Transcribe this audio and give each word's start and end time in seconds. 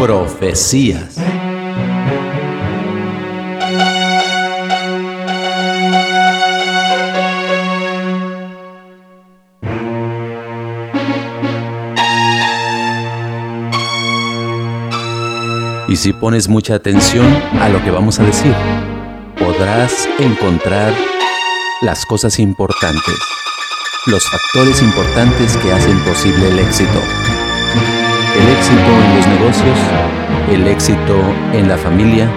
Profecías. 0.00 1.18
Y 15.86 15.96
si 15.96 16.14
pones 16.14 16.48
mucha 16.48 16.76
atención 16.76 17.26
a 17.60 17.68
lo 17.68 17.84
que 17.84 17.90
vamos 17.90 18.18
a 18.20 18.24
decir, 18.24 18.54
podrás 19.38 20.08
encontrar 20.18 20.94
las 21.82 22.06
cosas 22.06 22.38
importantes, 22.38 23.18
los 24.06 24.24
factores 24.30 24.80
importantes 24.80 25.58
que 25.58 25.70
hacen 25.70 25.98
posible 26.04 26.48
el 26.48 26.58
éxito. 26.60 27.02
El 28.36 28.48
éxito 28.48 28.90
en 29.04 29.16
los 29.16 29.26
negocios, 29.26 29.78
el 30.50 30.66
éxito 30.68 31.16
en 31.52 31.68
la 31.68 31.76
familia, 31.76 32.30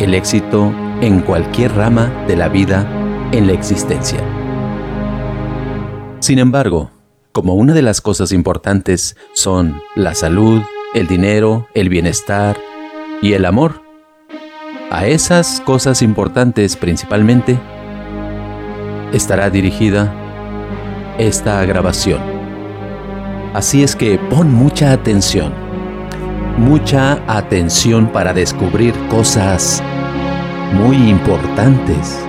el 0.00 0.14
éxito 0.14 0.72
en 1.00 1.20
cualquier 1.20 1.74
rama 1.74 2.10
de 2.26 2.36
la 2.36 2.48
vida 2.48 2.86
en 3.32 3.46
la 3.46 3.52
existencia. 3.52 4.18
Sin 6.20 6.38
embargo, 6.38 6.90
como 7.32 7.54
una 7.54 7.74
de 7.74 7.82
las 7.82 8.00
cosas 8.00 8.32
importantes 8.32 9.16
son 9.34 9.80
la 9.94 10.14
salud, 10.14 10.62
el 10.94 11.06
dinero, 11.06 11.68
el 11.74 11.88
bienestar 11.88 12.56
y 13.22 13.34
el 13.34 13.44
amor, 13.44 13.82
a 14.90 15.06
esas 15.06 15.60
cosas 15.60 16.02
importantes 16.02 16.76
principalmente 16.76 17.58
estará 19.12 19.50
dirigida 19.50 20.12
esta 21.18 21.64
grabación. 21.66 22.37
Así 23.54 23.82
es 23.82 23.96
que 23.96 24.18
pon 24.18 24.52
mucha 24.52 24.92
atención, 24.92 25.54
mucha 26.58 27.18
atención 27.26 28.06
para 28.08 28.34
descubrir 28.34 28.92
cosas 29.08 29.82
muy 30.74 30.96
importantes, 31.08 32.20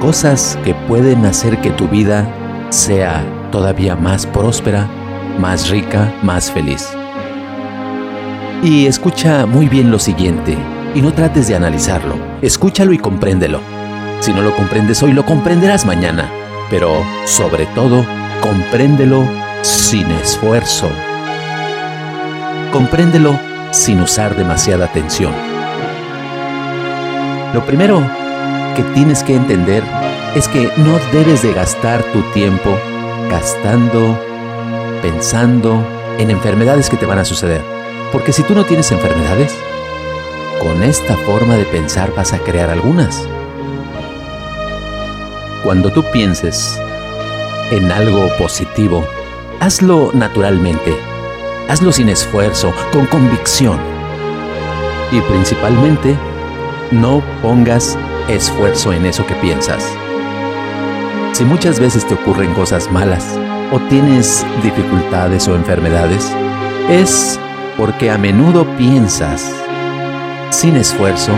cosas 0.00 0.56
que 0.64 0.74
pueden 0.86 1.26
hacer 1.26 1.60
que 1.60 1.70
tu 1.70 1.88
vida 1.88 2.24
sea 2.70 3.24
todavía 3.50 3.96
más 3.96 4.26
próspera, 4.26 4.86
más 5.40 5.68
rica, 5.70 6.14
más 6.22 6.52
feliz. 6.52 6.88
Y 8.62 8.86
escucha 8.86 9.44
muy 9.44 9.68
bien 9.68 9.90
lo 9.90 9.98
siguiente, 9.98 10.56
y 10.94 11.02
no 11.02 11.12
trates 11.12 11.48
de 11.48 11.56
analizarlo, 11.56 12.14
escúchalo 12.42 12.92
y 12.92 12.98
compréndelo. 12.98 13.60
Si 14.20 14.32
no 14.32 14.40
lo 14.40 14.54
comprendes 14.54 15.02
hoy, 15.02 15.12
lo 15.12 15.26
comprenderás 15.26 15.84
mañana, 15.84 16.30
pero 16.70 17.02
sobre 17.26 17.66
todo, 17.66 18.06
compréndelo 18.40 19.43
sin 19.64 20.10
esfuerzo. 20.10 20.90
Compréndelo 22.70 23.38
sin 23.72 24.00
usar 24.00 24.36
demasiada 24.36 24.84
atención. 24.84 25.32
Lo 27.54 27.64
primero 27.64 28.02
que 28.76 28.82
tienes 28.94 29.22
que 29.22 29.34
entender 29.34 29.82
es 30.34 30.48
que 30.48 30.70
no 30.76 30.98
debes 31.12 31.42
de 31.42 31.54
gastar 31.54 32.02
tu 32.12 32.20
tiempo 32.32 32.78
gastando, 33.30 34.18
pensando 35.00 35.82
en 36.18 36.30
enfermedades 36.30 36.90
que 36.90 36.98
te 36.98 37.06
van 37.06 37.18
a 37.18 37.24
suceder. 37.24 37.62
Porque 38.12 38.34
si 38.34 38.42
tú 38.42 38.54
no 38.54 38.64
tienes 38.64 38.92
enfermedades, 38.92 39.54
con 40.60 40.82
esta 40.82 41.16
forma 41.16 41.56
de 41.56 41.64
pensar 41.64 42.14
vas 42.14 42.34
a 42.34 42.38
crear 42.38 42.68
algunas. 42.68 43.26
Cuando 45.62 45.90
tú 45.90 46.04
pienses 46.12 46.78
en 47.70 47.90
algo 47.90 48.28
positivo, 48.36 49.06
hazlo 49.60 50.10
naturalmente, 50.12 50.96
hazlo 51.68 51.92
sin 51.92 52.08
esfuerzo, 52.08 52.72
con 52.92 53.06
convicción. 53.06 53.78
Y 55.12 55.20
principalmente, 55.20 56.16
no 56.90 57.22
pongas 57.42 57.98
esfuerzo 58.28 58.92
en 58.92 59.06
eso 59.06 59.26
que 59.26 59.34
piensas. 59.34 59.86
Si 61.32 61.44
muchas 61.44 61.80
veces 61.80 62.06
te 62.06 62.14
ocurren 62.14 62.54
cosas 62.54 62.90
malas 62.90 63.38
o 63.72 63.80
tienes 63.88 64.46
dificultades 64.62 65.48
o 65.48 65.56
enfermedades, 65.56 66.30
es 66.88 67.38
porque 67.76 68.10
a 68.10 68.18
menudo 68.18 68.64
piensas 68.76 69.52
sin 70.50 70.76
esfuerzo 70.76 71.32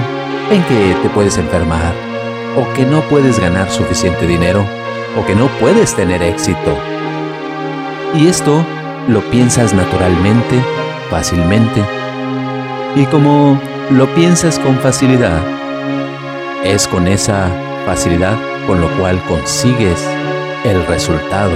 en 0.51 0.63
que 0.65 0.95
te 1.03 1.09
puedes 1.09 1.39
enfermar 1.39 1.95
o 2.57 2.73
que 2.75 2.85
no 2.85 3.01
puedes 3.09 3.39
ganar 3.39 3.71
suficiente 3.71 4.27
dinero 4.27 4.65
o 5.19 5.25
que 5.25 5.35
no 5.35 5.49
puedes 5.59 5.95
tener 5.95 6.23
éxito. 6.23 6.96
Y 8.19 8.29
esto 8.29 8.65
lo 9.09 9.21
piensas 9.31 9.75
naturalmente, 9.75 10.59
fácilmente. 11.11 11.85
Y 12.95 13.05
como 13.05 13.61
lo 13.91 14.07
piensas 14.15 14.59
con 14.59 14.77
facilidad, 14.79 15.39
es 16.65 16.89
con 16.89 17.09
esa 17.09 17.51
facilidad 17.85 18.39
con 18.67 18.81
lo 18.81 18.89
cual 18.99 19.23
consigues 19.29 20.03
el 20.65 20.87
resultado. 20.87 21.53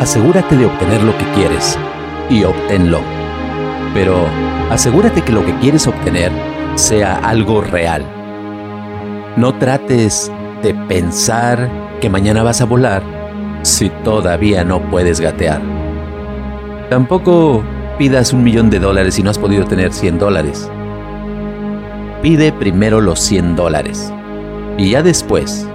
Asegúrate 0.00 0.56
de 0.56 0.66
obtener 0.66 1.02
lo 1.04 1.16
que 1.16 1.24
quieres 1.36 1.78
y 2.28 2.42
obténlo. 2.42 3.00
Pero 3.94 4.26
asegúrate 4.70 5.22
que 5.22 5.32
lo 5.32 5.46
que 5.46 5.56
quieres 5.60 5.86
obtener 5.86 6.32
sea 6.74 7.14
algo 7.18 7.60
real. 7.60 8.04
No 9.36 9.54
trates 9.54 10.32
de 10.64 10.74
pensar 10.74 11.70
que 12.00 12.10
mañana 12.10 12.42
vas 12.42 12.60
a 12.60 12.64
volar 12.64 13.21
si 13.62 13.90
todavía 14.04 14.64
no 14.64 14.90
puedes 14.90 15.20
gatear. 15.20 15.60
Tampoco 16.90 17.62
pidas 17.98 18.32
un 18.32 18.44
millón 18.44 18.68
de 18.70 18.78
dólares 18.78 19.14
si 19.14 19.22
no 19.22 19.30
has 19.30 19.38
podido 19.38 19.64
tener 19.64 19.92
100 19.92 20.18
dólares. 20.18 20.68
Pide 22.20 22.52
primero 22.52 23.00
los 23.00 23.20
100 23.20 23.56
dólares 23.56 24.12
y 24.76 24.90
ya 24.90 25.02
después 25.02 25.66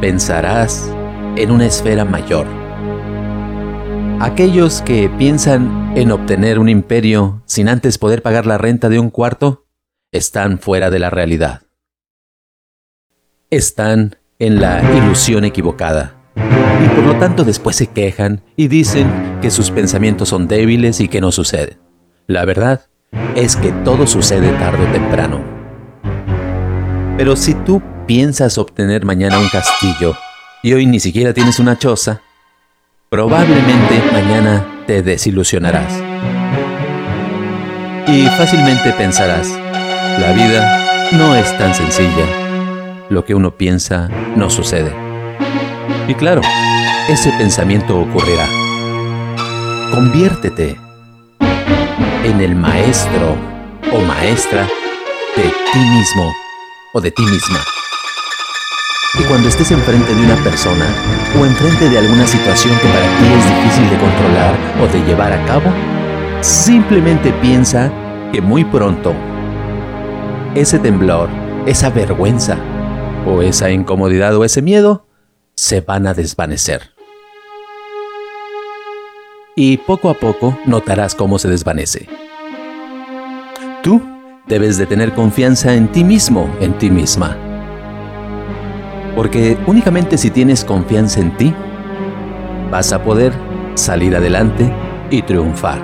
pensarás 0.00 0.90
en 1.36 1.50
una 1.50 1.66
esfera 1.66 2.04
mayor. 2.04 2.46
Aquellos 4.20 4.82
que 4.82 5.10
piensan 5.10 5.92
en 5.96 6.10
obtener 6.10 6.58
un 6.58 6.68
imperio 6.68 7.42
sin 7.46 7.68
antes 7.68 7.98
poder 7.98 8.22
pagar 8.22 8.46
la 8.46 8.58
renta 8.58 8.88
de 8.88 8.98
un 8.98 9.10
cuarto 9.10 9.66
están 10.10 10.58
fuera 10.58 10.90
de 10.90 10.98
la 10.98 11.10
realidad. 11.10 11.62
Están 13.50 14.16
en 14.38 14.60
la 14.60 14.82
ilusión 14.96 15.44
equivocada 15.44 16.16
y 16.36 16.88
por 16.94 17.04
lo 17.04 17.16
tanto 17.16 17.44
después 17.44 17.76
se 17.76 17.86
quejan 17.86 18.42
y 18.56 18.68
dicen 18.68 19.38
que 19.40 19.50
sus 19.50 19.70
pensamientos 19.70 20.28
son 20.28 20.46
débiles 20.46 21.00
y 21.00 21.08
que 21.08 21.20
no 21.20 21.32
sucede. 21.32 21.78
La 22.26 22.44
verdad 22.44 22.82
es 23.34 23.56
que 23.56 23.72
todo 23.72 24.06
sucede 24.06 24.50
tarde 24.52 24.86
o 24.86 24.92
temprano. 24.92 25.40
Pero 27.16 27.36
si 27.36 27.54
tú 27.54 27.82
piensas 28.06 28.58
obtener 28.58 29.04
mañana 29.04 29.38
un 29.38 29.48
castillo 29.48 30.14
y 30.62 30.74
hoy 30.74 30.86
ni 30.86 31.00
siquiera 31.00 31.32
tienes 31.32 31.58
una 31.58 31.78
choza, 31.78 32.20
probablemente 33.08 34.02
mañana 34.12 34.66
te 34.86 35.02
desilusionarás. 35.02 36.02
Y 38.08 38.26
fácilmente 38.26 38.92
pensarás, 38.92 39.48
la 40.20 40.32
vida 40.32 41.10
no 41.12 41.34
es 41.34 41.56
tan 41.58 41.74
sencilla. 41.74 43.06
Lo 43.08 43.24
que 43.24 43.34
uno 43.34 43.56
piensa 43.56 44.08
no 44.36 44.50
sucede. 44.50 44.92
Y 46.08 46.14
claro, 46.14 46.40
ese 47.08 47.32
pensamiento 47.32 47.98
ocurrirá. 47.98 48.46
Conviértete 49.92 50.76
en 52.22 52.40
el 52.40 52.54
maestro 52.54 53.36
o 53.92 54.00
maestra 54.02 54.68
de 55.36 55.42
ti 55.72 55.78
mismo 55.78 56.32
o 56.92 57.00
de 57.00 57.10
ti 57.10 57.22
misma. 57.22 57.58
Y 59.18 59.24
cuando 59.24 59.48
estés 59.48 59.72
enfrente 59.72 60.14
de 60.14 60.20
una 60.22 60.36
persona 60.44 60.86
o 61.40 61.44
enfrente 61.44 61.88
de 61.88 61.98
alguna 61.98 62.26
situación 62.26 62.78
que 62.78 62.86
para 62.86 63.06
ti 63.18 63.24
es 63.38 63.56
difícil 63.56 63.90
de 63.90 63.96
controlar 63.98 64.54
o 64.80 64.86
de 64.86 65.04
llevar 65.06 65.32
a 65.32 65.44
cabo, 65.46 65.72
simplemente 66.40 67.32
piensa 67.40 67.90
que 68.32 68.40
muy 68.40 68.64
pronto 68.64 69.12
ese 70.54 70.78
temblor, 70.78 71.28
esa 71.66 71.90
vergüenza 71.90 72.58
o 73.26 73.42
esa 73.42 73.70
incomodidad 73.70 74.36
o 74.36 74.44
ese 74.44 74.62
miedo 74.62 75.05
se 75.56 75.80
van 75.80 76.06
a 76.06 76.14
desvanecer. 76.14 76.90
Y 79.56 79.78
poco 79.78 80.10
a 80.10 80.14
poco 80.14 80.58
notarás 80.66 81.14
cómo 81.14 81.38
se 81.38 81.48
desvanece. 81.48 82.08
Tú 83.82 84.02
debes 84.46 84.76
de 84.76 84.86
tener 84.86 85.14
confianza 85.14 85.74
en 85.74 85.90
ti 85.90 86.04
mismo, 86.04 86.54
en 86.60 86.76
ti 86.78 86.90
misma 86.90 87.36
porque 89.16 89.56
únicamente 89.66 90.18
si 90.18 90.30
tienes 90.30 90.62
confianza 90.62 91.20
en 91.20 91.34
ti, 91.38 91.54
vas 92.70 92.92
a 92.92 93.02
poder 93.02 93.32
salir 93.74 94.14
adelante 94.14 94.70
y 95.10 95.22
triunfar. 95.22 95.80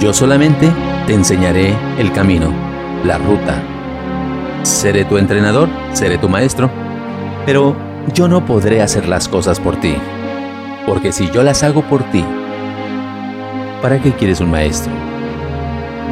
Yo 0.00 0.14
solamente 0.14 0.72
te 1.06 1.12
enseñaré 1.12 1.76
el 1.98 2.10
camino, 2.12 2.50
la 3.04 3.18
ruta. 3.18 3.62
Seré 4.62 5.04
tu 5.04 5.18
entrenador, 5.18 5.68
seré 5.92 6.16
tu 6.16 6.30
maestro, 6.30 6.70
pero 7.44 7.76
yo 8.14 8.28
no 8.28 8.44
podré 8.44 8.82
hacer 8.82 9.08
las 9.08 9.28
cosas 9.28 9.60
por 9.60 9.76
ti. 9.76 9.96
Porque 10.86 11.12
si 11.12 11.30
yo 11.30 11.42
las 11.42 11.62
hago 11.62 11.82
por 11.82 12.02
ti, 12.04 12.24
¿para 13.82 14.00
qué 14.00 14.12
quieres 14.12 14.40
un 14.40 14.50
maestro? 14.50 14.92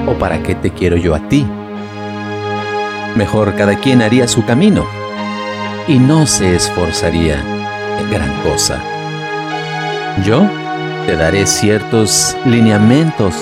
¿O 0.06 0.14
para 0.14 0.42
qué 0.42 0.54
te 0.54 0.70
quiero 0.70 0.96
yo 0.96 1.14
a 1.14 1.28
ti? 1.28 1.46
Mejor 3.16 3.54
cada 3.56 3.76
quien 3.76 4.02
haría 4.02 4.28
su 4.28 4.44
camino 4.44 4.86
y 5.88 5.98
no 5.98 6.26
se 6.26 6.54
esforzaría 6.54 7.42
en 7.98 8.10
gran 8.10 8.32
cosa. 8.42 8.80
Yo 10.24 10.46
te 11.06 11.16
daré 11.16 11.46
ciertos 11.46 12.36
lineamientos, 12.44 13.34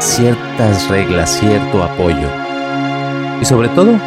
ciertas 0.00 0.88
reglas, 0.88 1.38
cierto 1.38 1.82
apoyo. 1.82 2.43
Y 3.44 3.46
sobre 3.46 3.68
todo, 3.68 4.00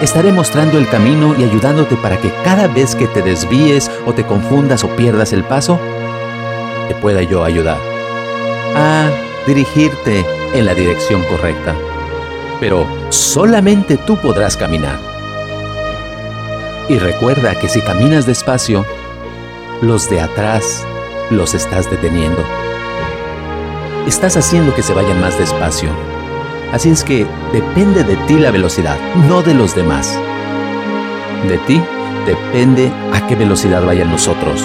estaré 0.00 0.30
mostrando 0.30 0.78
el 0.78 0.88
camino 0.88 1.34
y 1.36 1.42
ayudándote 1.42 1.96
para 1.96 2.20
que 2.20 2.30
cada 2.44 2.68
vez 2.68 2.94
que 2.94 3.08
te 3.08 3.20
desvíes 3.20 3.90
o 4.06 4.14
te 4.14 4.24
confundas 4.24 4.84
o 4.84 4.88
pierdas 4.94 5.32
el 5.32 5.42
paso, 5.42 5.80
te 6.86 6.94
pueda 6.94 7.20
yo 7.22 7.42
ayudar 7.42 7.78
a 8.76 9.10
dirigirte 9.44 10.24
en 10.54 10.66
la 10.66 10.74
dirección 10.76 11.24
correcta. 11.24 11.74
Pero 12.60 12.86
solamente 13.08 13.96
tú 13.96 14.18
podrás 14.18 14.56
caminar. 14.56 15.00
Y 16.88 17.00
recuerda 17.00 17.56
que 17.56 17.68
si 17.68 17.80
caminas 17.80 18.24
despacio, 18.24 18.86
los 19.82 20.08
de 20.08 20.20
atrás 20.20 20.86
los 21.30 21.54
estás 21.54 21.90
deteniendo. 21.90 22.40
Estás 24.06 24.36
haciendo 24.36 24.72
que 24.76 24.84
se 24.84 24.94
vayan 24.94 25.20
más 25.20 25.36
despacio. 25.36 26.15
Así 26.72 26.90
es 26.90 27.04
que 27.04 27.26
depende 27.52 28.04
de 28.04 28.16
ti 28.26 28.34
la 28.34 28.50
velocidad, 28.50 28.98
no 29.28 29.42
de 29.42 29.54
los 29.54 29.74
demás. 29.74 30.18
De 31.48 31.58
ti 31.66 31.80
depende 32.26 32.90
a 33.12 33.26
qué 33.26 33.34
velocidad 33.34 33.84
vayan 33.84 34.10
los 34.10 34.28
otros. 34.28 34.62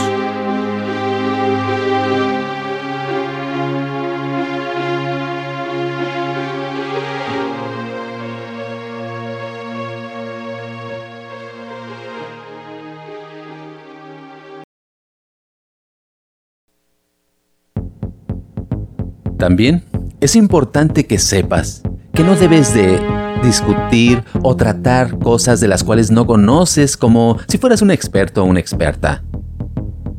También 19.37 19.83
es 20.19 20.35
importante 20.35 21.07
que 21.07 21.17
sepas 21.17 21.81
que 22.13 22.23
no 22.23 22.35
debes 22.35 22.73
de 22.73 22.99
discutir 23.43 24.23
o 24.43 24.55
tratar 24.55 25.17
cosas 25.19 25.59
de 25.59 25.67
las 25.67 25.83
cuales 25.83 26.11
no 26.11 26.25
conoces 26.25 26.97
como 26.97 27.37
si 27.47 27.57
fueras 27.57 27.81
un 27.81 27.91
experto 27.91 28.43
o 28.43 28.45
una 28.45 28.59
experta. 28.59 29.23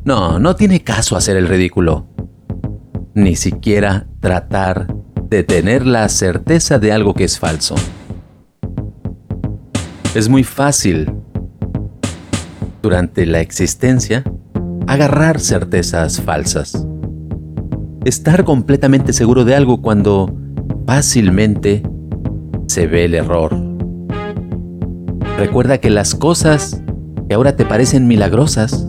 No, 0.03 0.39
no 0.39 0.55
tiene 0.55 0.83
caso 0.83 1.15
hacer 1.15 1.37
el 1.37 1.47
ridículo. 1.47 2.07
Ni 3.13 3.35
siquiera 3.35 4.07
tratar 4.19 4.93
de 5.29 5.43
tener 5.43 5.85
la 5.85 6.09
certeza 6.09 6.79
de 6.79 6.91
algo 6.91 7.13
que 7.13 7.23
es 7.23 7.39
falso. 7.39 7.75
Es 10.13 10.29
muy 10.29 10.43
fácil 10.43 11.13
durante 12.81 13.25
la 13.25 13.39
existencia 13.39 14.23
agarrar 14.87 15.39
certezas 15.39 16.19
falsas 16.21 16.85
estar 18.05 18.43
completamente 18.43 19.13
seguro 19.13 19.45
de 19.45 19.55
algo 19.55 19.81
cuando 19.81 20.33
fácilmente 20.85 21.83
se 22.67 22.87
ve 22.87 23.05
el 23.05 23.15
error. 23.15 23.55
Recuerda 25.37 25.79
que 25.79 25.89
las 25.89 26.15
cosas 26.15 26.81
que 27.27 27.35
ahora 27.35 27.55
te 27.55 27.65
parecen 27.65 28.07
milagrosas, 28.07 28.87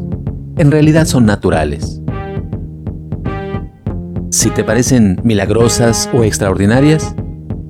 en 0.57 0.71
realidad 0.71 1.07
son 1.07 1.27
naturales. 1.27 2.01
Si 4.31 4.51
te 4.51 4.65
parecen 4.65 5.21
milagrosas 5.25 6.09
o 6.13 6.25
extraordinarias, 6.25 7.15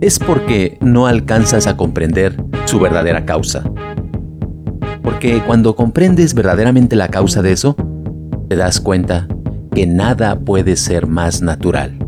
es 0.01 0.19
porque 0.19 0.79
no 0.81 1.07
alcanzas 1.07 1.67
a 1.67 1.77
comprender 1.77 2.43
su 2.65 2.81
verdadera 2.81 3.25
causa. 3.25 3.63
Porque 5.03 5.43
cuando 5.47 5.77
comprendes 5.77 6.35
verdaderamente 6.35 6.97
la 6.97 7.09
causa 7.09 7.43
de 7.43 7.53
eso, 7.53 7.77
te 8.49 8.57
das 8.57 8.81
cuenta 8.81 9.29
que 9.73 9.87
nada 9.87 10.41
puede 10.41 10.77
ser 10.77 11.07
más 11.07 11.43
natural. 11.43 12.04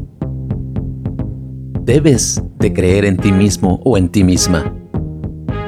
Debes 1.87 2.43
de 2.59 2.73
creer 2.73 3.05
en 3.05 3.17
ti 3.17 3.31
mismo 3.31 3.81
o 3.85 3.97
en 3.97 4.09
ti 4.09 4.25
misma. 4.25 4.75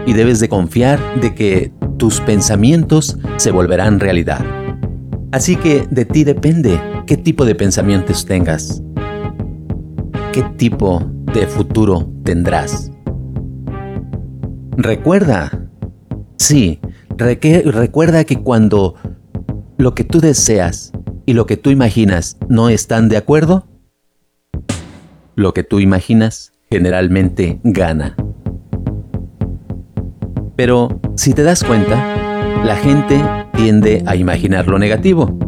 Y 0.04 0.14
debes 0.14 0.40
de 0.40 0.48
confiar 0.48 0.98
de 1.20 1.32
que 1.32 1.70
tus 1.96 2.20
pensamientos 2.20 3.16
se 3.36 3.52
volverán 3.52 4.00
realidad. 4.00 4.44
Así 5.30 5.54
que 5.54 5.86
de 5.88 6.04
ti 6.04 6.24
depende 6.24 6.80
qué 7.06 7.16
tipo 7.16 7.44
de 7.44 7.54
pensamientos 7.54 8.26
tengas. 8.26 8.82
¿Qué 10.32 10.42
tipo 10.56 11.08
de 11.32 11.46
futuro 11.46 12.10
tendrás? 12.24 12.90
Recuerda, 14.76 15.70
sí, 16.36 16.80
recuerda 17.16 18.24
que 18.24 18.42
cuando 18.42 18.96
lo 19.76 19.94
que 19.94 20.02
tú 20.02 20.18
deseas 20.18 20.90
y 21.26 21.34
lo 21.34 21.46
que 21.46 21.56
tú 21.56 21.70
imaginas 21.70 22.38
no 22.48 22.70
están 22.70 23.08
de 23.08 23.18
acuerdo, 23.18 23.67
lo 25.38 25.54
que 25.54 25.62
tú 25.62 25.78
imaginas 25.78 26.52
generalmente 26.68 27.60
gana. 27.62 28.16
Pero 30.56 31.00
si 31.14 31.32
te 31.32 31.44
das 31.44 31.62
cuenta, 31.62 32.60
la 32.64 32.74
gente 32.74 33.24
tiende 33.54 34.02
a 34.06 34.16
imaginar 34.16 34.66
lo 34.66 34.80
negativo. 34.80 35.38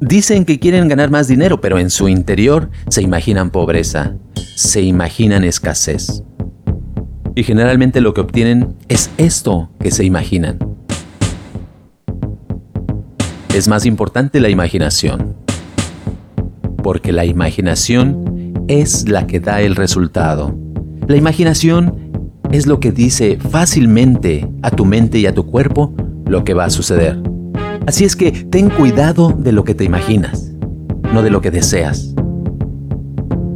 Dicen 0.00 0.44
que 0.44 0.60
quieren 0.60 0.86
ganar 0.86 1.10
más 1.10 1.26
dinero, 1.26 1.60
pero 1.60 1.80
en 1.80 1.90
su 1.90 2.08
interior 2.08 2.70
se 2.88 3.02
imaginan 3.02 3.50
pobreza, 3.50 4.14
se 4.54 4.82
imaginan 4.82 5.42
escasez. 5.42 6.22
Y 7.34 7.42
generalmente 7.42 8.00
lo 8.00 8.14
que 8.14 8.20
obtienen 8.20 8.76
es 8.86 9.10
esto 9.18 9.72
que 9.80 9.90
se 9.90 10.04
imaginan 10.04 10.58
es 13.52 13.66
más 13.66 13.84
importante 13.84 14.38
la 14.38 14.48
imaginación. 14.48 15.34
Porque 16.84 17.10
la 17.10 17.24
imaginación 17.24 18.37
es 18.68 19.08
la 19.08 19.26
que 19.26 19.40
da 19.40 19.60
el 19.62 19.74
resultado. 19.74 20.54
La 21.06 21.16
imaginación 21.16 22.12
es 22.52 22.66
lo 22.66 22.80
que 22.80 22.92
dice 22.92 23.38
fácilmente 23.50 24.48
a 24.62 24.70
tu 24.70 24.84
mente 24.84 25.18
y 25.18 25.26
a 25.26 25.34
tu 25.34 25.46
cuerpo 25.46 25.94
lo 26.26 26.44
que 26.44 26.54
va 26.54 26.66
a 26.66 26.70
suceder. 26.70 27.20
Así 27.86 28.04
es 28.04 28.14
que 28.14 28.30
ten 28.30 28.68
cuidado 28.68 29.34
de 29.36 29.52
lo 29.52 29.64
que 29.64 29.74
te 29.74 29.84
imaginas, 29.84 30.52
no 31.12 31.22
de 31.22 31.30
lo 31.30 31.40
que 31.40 31.50
deseas. 31.50 32.14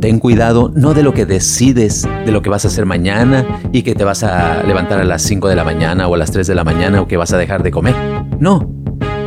Ten 0.00 0.18
cuidado 0.18 0.72
no 0.74 0.94
de 0.94 1.02
lo 1.02 1.14
que 1.14 1.26
decides, 1.26 2.08
de 2.24 2.32
lo 2.32 2.42
que 2.42 2.50
vas 2.50 2.64
a 2.64 2.68
hacer 2.68 2.86
mañana 2.86 3.60
y 3.70 3.82
que 3.82 3.94
te 3.94 4.04
vas 4.04 4.24
a 4.24 4.62
levantar 4.64 5.00
a 5.00 5.04
las 5.04 5.22
5 5.22 5.48
de 5.48 5.54
la 5.54 5.64
mañana 5.64 6.08
o 6.08 6.14
a 6.14 6.18
las 6.18 6.32
3 6.32 6.46
de 6.46 6.54
la 6.54 6.64
mañana 6.64 7.02
o 7.02 7.06
que 7.06 7.16
vas 7.16 7.32
a 7.32 7.38
dejar 7.38 7.62
de 7.62 7.70
comer. 7.70 7.94
No, 8.40 8.68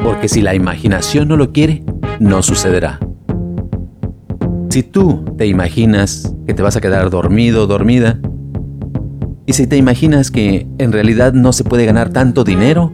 porque 0.03 0.27
si 0.27 0.41
la 0.41 0.53
imaginación 0.53 1.27
no 1.27 1.38
lo 1.38 1.53
quiere, 1.53 1.83
no 2.19 2.41
sucederá. 2.41 3.00
Si 4.75 4.84
tú 4.84 5.24
te 5.38 5.48
imaginas 5.48 6.36
que 6.46 6.53
te 6.53 6.62
vas 6.62 6.75
a 6.75 6.82
quedar 6.82 7.10
dormido 7.10 7.63
o 7.63 7.65
dormida, 7.65 8.20
y 9.46 9.53
si 9.53 9.67
te 9.67 9.77
imaginas 9.77 10.32
que 10.32 10.67
en 10.79 10.91
realidad 10.91 11.32
no 11.32 11.53
se 11.53 11.63
puede 11.63 11.86
ganar 11.86 12.10
tanto 12.10 12.44
dinero, 12.44 12.91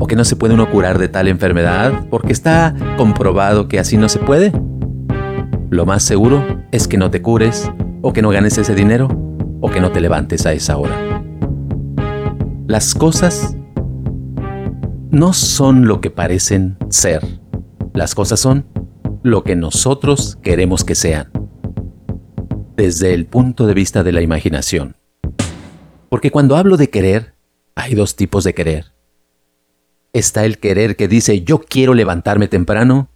o 0.00 0.06
que 0.06 0.16
no 0.16 0.24
se 0.24 0.36
puede 0.36 0.54
uno 0.54 0.70
curar 0.70 0.98
de 0.98 1.08
tal 1.08 1.28
enfermedad, 1.28 2.06
porque 2.08 2.32
está 2.32 2.74
comprobado 2.96 3.68
que 3.68 3.78
así 3.78 3.98
no 3.98 4.08
se 4.08 4.20
puede, 4.20 4.54
lo 5.68 5.84
más 5.84 6.02
seguro 6.02 6.42
es 6.72 6.88
que 6.88 6.96
no 6.96 7.10
te 7.10 7.20
cures, 7.20 7.70
o 8.00 8.14
que 8.14 8.22
no 8.22 8.30
ganes 8.30 8.56
ese 8.56 8.74
dinero, 8.74 9.08
o 9.60 9.68
que 9.68 9.82
no 9.82 9.92
te 9.92 10.00
levantes 10.00 10.46
a 10.46 10.54
esa 10.54 10.78
hora. 10.78 10.96
Las 12.66 12.94
cosas 12.94 13.54
no 15.10 15.34
son 15.34 15.86
lo 15.86 16.00
que 16.00 16.08
parecen 16.08 16.78
ser. 16.88 17.22
Las 17.92 18.14
cosas 18.14 18.40
son 18.40 18.64
lo 19.28 19.44
que 19.44 19.56
nosotros 19.56 20.38
queremos 20.42 20.84
que 20.84 20.94
sean. 20.94 21.30
Desde 22.76 23.14
el 23.14 23.26
punto 23.26 23.66
de 23.66 23.74
vista 23.74 24.02
de 24.02 24.12
la 24.12 24.22
imaginación. 24.22 24.96
Porque 26.08 26.30
cuando 26.30 26.56
hablo 26.56 26.76
de 26.76 26.90
querer, 26.90 27.34
hay 27.74 27.94
dos 27.94 28.16
tipos 28.16 28.44
de 28.44 28.54
querer. 28.54 28.92
Está 30.12 30.44
el 30.44 30.58
querer 30.58 30.96
que 30.96 31.06
dice 31.06 31.42
yo 31.42 31.60
quiero 31.60 31.94
levantarme 31.94 32.48
temprano 32.48 33.10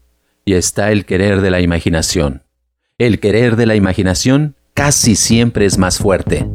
y 0.45 0.54
está 0.54 0.92
el 0.92 1.04
querer 1.04 1.40
de 1.40 1.50
la 1.50 1.61
imaginación. 1.61 2.42
El 2.99 3.19
querer 3.19 3.57
de 3.57 3.66
la 3.66 3.75
imaginación 3.75 4.57
casi 4.75 5.16
siempre 5.16 5.66
es 5.66 5.78
más 5.78 5.99
fuerte. 5.99 6.49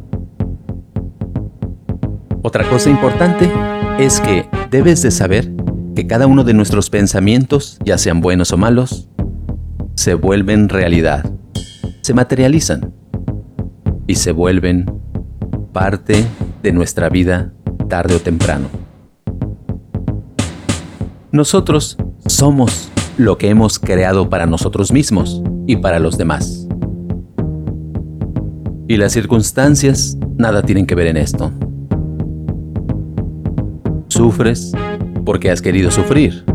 Otra 2.44 2.70
cosa 2.70 2.90
importante 2.90 3.52
es 4.00 4.22
que 4.22 4.48
debes 4.70 5.02
de 5.02 5.12
saber 5.12 5.52
que 5.96 6.08
cada 6.08 6.28
uno 6.28 6.44
de 6.44 6.54
nuestros 6.54 6.90
pensamientos, 6.90 7.80
ya 7.84 7.98
sean 7.98 8.22
buenos 8.22 8.52
o 8.52 8.58
malos, 8.58 9.10
se 9.98 10.14
vuelven 10.14 10.70
realidad, 10.70 11.26
se 12.02 12.14
materializan 12.14 12.94
y 14.06 14.14
se 14.14 14.32
vuelven 14.32 14.86
parte 15.74 16.24
de 16.62 16.72
nuestra 16.72 17.10
vida 17.10 17.52
tarde 17.90 18.16
o 18.16 18.20
temprano. 18.20 18.68
Nosotros 21.32 21.98
somos 22.28 22.92
lo 23.18 23.40
que 23.40 23.50
hemos 23.50 23.80
creado 23.80 24.30
para 24.30 24.46
nosotros 24.46 24.92
mismos 24.92 25.42
y 25.66 25.78
para 25.78 25.98
los 25.98 26.16
demás. 26.16 26.68
Y 28.88 28.98
las 28.98 29.14
circunstancias 29.14 30.16
nada 30.38 30.62
tienen 30.62 30.86
que 30.86 30.94
ver 30.94 31.08
en 31.08 31.18
esto. 31.18 31.52
Sufres 34.10 34.74
porque 35.26 35.50
has 35.50 35.64
querido 35.64 35.90
sufrir. 35.90 36.46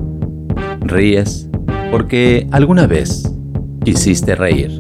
Ríes 0.81 1.49
porque 1.91 2.47
alguna 2.53 2.87
vez 2.87 3.32
quisiste 3.85 4.35
reír. 4.35 4.79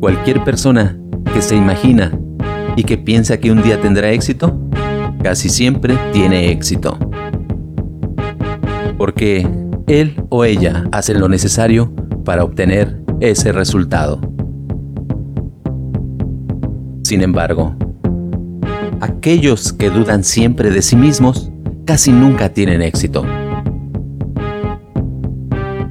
Cualquier 0.00 0.42
persona 0.44 0.98
que 1.32 1.42
se 1.42 1.56
imagina 1.56 2.12
y 2.76 2.84
que 2.84 2.98
piensa 2.98 3.38
que 3.38 3.52
un 3.52 3.62
día 3.62 3.80
tendrá 3.80 4.10
éxito, 4.10 4.58
casi 5.22 5.48
siempre 5.48 5.96
tiene 6.12 6.50
éxito. 6.50 6.98
Porque 8.96 9.46
él 9.86 10.22
o 10.28 10.44
ella 10.44 10.84
hacen 10.92 11.20
lo 11.20 11.28
necesario 11.28 11.92
para 12.24 12.44
obtener 12.44 13.00
ese 13.20 13.52
resultado. 13.52 14.20
Sin 17.02 17.22
embargo, 17.22 17.74
aquellos 19.00 19.72
que 19.72 19.90
dudan 19.90 20.24
siempre 20.24 20.70
de 20.70 20.82
sí 20.82 20.96
mismos 20.96 21.50
casi 21.84 22.12
nunca 22.12 22.50
tienen 22.50 22.82
éxito. 22.82 23.24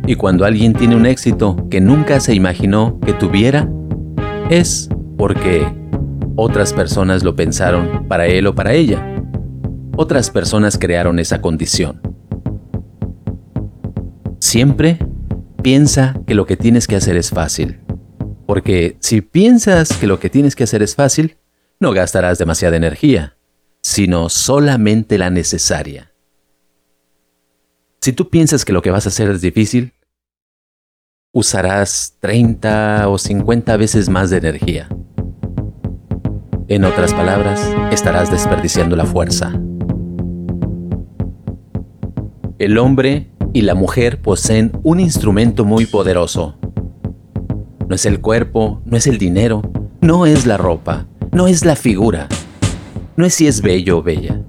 Y 0.10 0.16
cuando 0.16 0.44
alguien 0.44 0.74
tiene 0.74 0.96
un 0.96 1.06
éxito 1.06 1.68
que 1.70 1.82
nunca 1.82 2.20
se 2.20 2.34
imaginó 2.34 3.00
que 3.06 3.14
tuviera, 3.14 3.70
es 4.50 4.90
porque 5.20 5.72
otras 6.36 6.74
personas 6.74 7.24
lo 7.24 7.36
pensaron 7.36 8.08
para 8.08 8.26
él 8.26 8.48
o 8.48 8.56
para 8.56 8.74
ella. 8.74 9.06
Otras 9.96 10.32
personas 10.32 10.80
crearon 10.80 11.20
esa 11.20 11.42
condición. 11.42 12.02
Siempre 14.40 14.98
piensa 15.62 16.20
que 16.26 16.34
lo 16.34 16.48
que 16.48 16.58
tienes 16.58 16.88
que 16.88 16.96
hacer 16.96 17.16
es 17.16 17.30
fácil. 17.30 17.80
Porque 18.48 18.98
si 19.02 19.22
piensas 19.22 19.94
que 19.96 20.08
lo 20.08 20.20
que 20.20 20.32
tienes 20.32 20.56
que 20.56 20.64
hacer 20.64 20.82
es 20.82 20.96
fácil, 20.96 21.38
no 21.80 21.92
gastarás 21.92 22.40
demasiada 22.40 22.78
energía, 22.78 23.38
sino 23.84 24.30
solamente 24.30 25.20
la 25.20 25.30
necesaria. 25.30 26.14
Si 28.02 28.12
tú 28.12 28.32
piensas 28.32 28.66
que 28.66 28.74
lo 28.74 28.82
que 28.82 28.90
vas 28.90 29.06
a 29.06 29.10
hacer 29.10 29.30
es 29.30 29.42
difícil, 29.42 29.94
usarás 31.32 32.16
30 32.22 33.08
o 33.08 33.18
50 33.18 33.78
veces 33.78 34.10
más 34.10 34.30
de 34.30 34.38
energía. 34.38 34.90
En 36.68 36.86
otras 36.86 37.14
palabras, 37.14 37.62
estarás 37.92 38.32
desperdiciando 38.32 38.96
la 38.96 39.06
fuerza. 39.06 39.54
El 42.58 42.78
hombre 42.78 43.30
y 43.54 43.62
la 43.62 43.76
mujer 43.76 44.22
poseen 44.22 44.72
un 44.84 45.00
instrumento 45.00 45.66
muy 45.66 45.86
poderoso. 45.86 46.58
No 47.88 47.96
es 47.96 48.06
el 48.06 48.22
cuerpo, 48.22 48.82
no 48.86 48.98
es 48.98 49.08
el 49.08 49.18
dinero, 49.18 49.62
no 50.02 50.26
es 50.26 50.46
la 50.46 50.58
ropa, 50.58 51.08
no 51.32 51.48
es 51.48 51.64
la 51.64 51.76
figura, 51.76 52.28
no 53.16 53.26
es 53.26 53.36
si 53.36 53.48
es 53.48 53.62
bello 53.62 54.00
o 54.00 54.04
bella, 54.04 54.42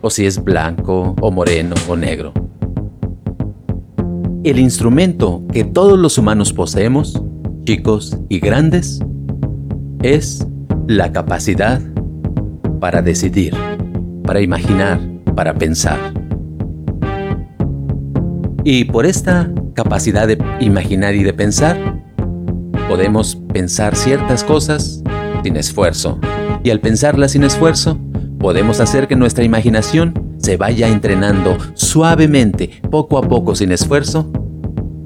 o 0.00 0.10
si 0.10 0.26
es 0.26 0.42
blanco 0.42 1.14
o 1.20 1.30
moreno 1.30 1.74
o 1.88 1.96
negro. 1.96 2.45
El 4.46 4.60
instrumento 4.60 5.42
que 5.52 5.64
todos 5.64 5.98
los 5.98 6.18
humanos 6.18 6.52
poseemos, 6.52 7.20
chicos 7.64 8.16
y 8.28 8.38
grandes, 8.38 9.00
es 10.04 10.46
la 10.86 11.10
capacidad 11.10 11.80
para 12.78 13.02
decidir, 13.02 13.56
para 14.22 14.40
imaginar, 14.40 15.00
para 15.34 15.52
pensar. 15.52 15.98
Y 18.62 18.84
por 18.84 19.04
esta 19.04 19.50
capacidad 19.74 20.28
de 20.28 20.38
imaginar 20.60 21.16
y 21.16 21.24
de 21.24 21.32
pensar, 21.32 21.76
podemos 22.88 23.34
pensar 23.52 23.96
ciertas 23.96 24.44
cosas 24.44 25.02
sin 25.42 25.56
esfuerzo. 25.56 26.20
Y 26.62 26.70
al 26.70 26.78
pensarlas 26.78 27.32
sin 27.32 27.42
esfuerzo, 27.42 27.98
podemos 28.38 28.78
hacer 28.78 29.08
que 29.08 29.16
nuestra 29.16 29.42
imaginación 29.42 30.25
se 30.38 30.56
vaya 30.56 30.88
entrenando 30.88 31.56
suavemente, 31.74 32.80
poco 32.90 33.18
a 33.18 33.22
poco, 33.22 33.54
sin 33.54 33.72
esfuerzo, 33.72 34.30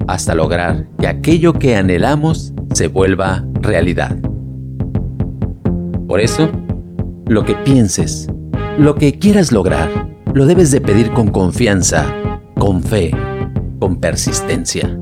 hasta 0.07 0.35
lograr 0.35 0.87
que 0.99 1.07
aquello 1.07 1.53
que 1.53 1.75
anhelamos 1.75 2.53
se 2.73 2.87
vuelva 2.87 3.45
realidad. 3.61 4.17
Por 6.07 6.19
eso, 6.19 6.49
lo 7.27 7.45
que 7.45 7.55
pienses, 7.55 8.27
lo 8.77 8.95
que 8.95 9.17
quieras 9.17 9.51
lograr, 9.51 9.89
lo 10.33 10.45
debes 10.45 10.71
de 10.71 10.81
pedir 10.81 11.11
con 11.11 11.29
confianza, 11.29 12.05
con 12.57 12.83
fe, 12.83 13.11
con 13.79 13.99
persistencia. 13.99 14.97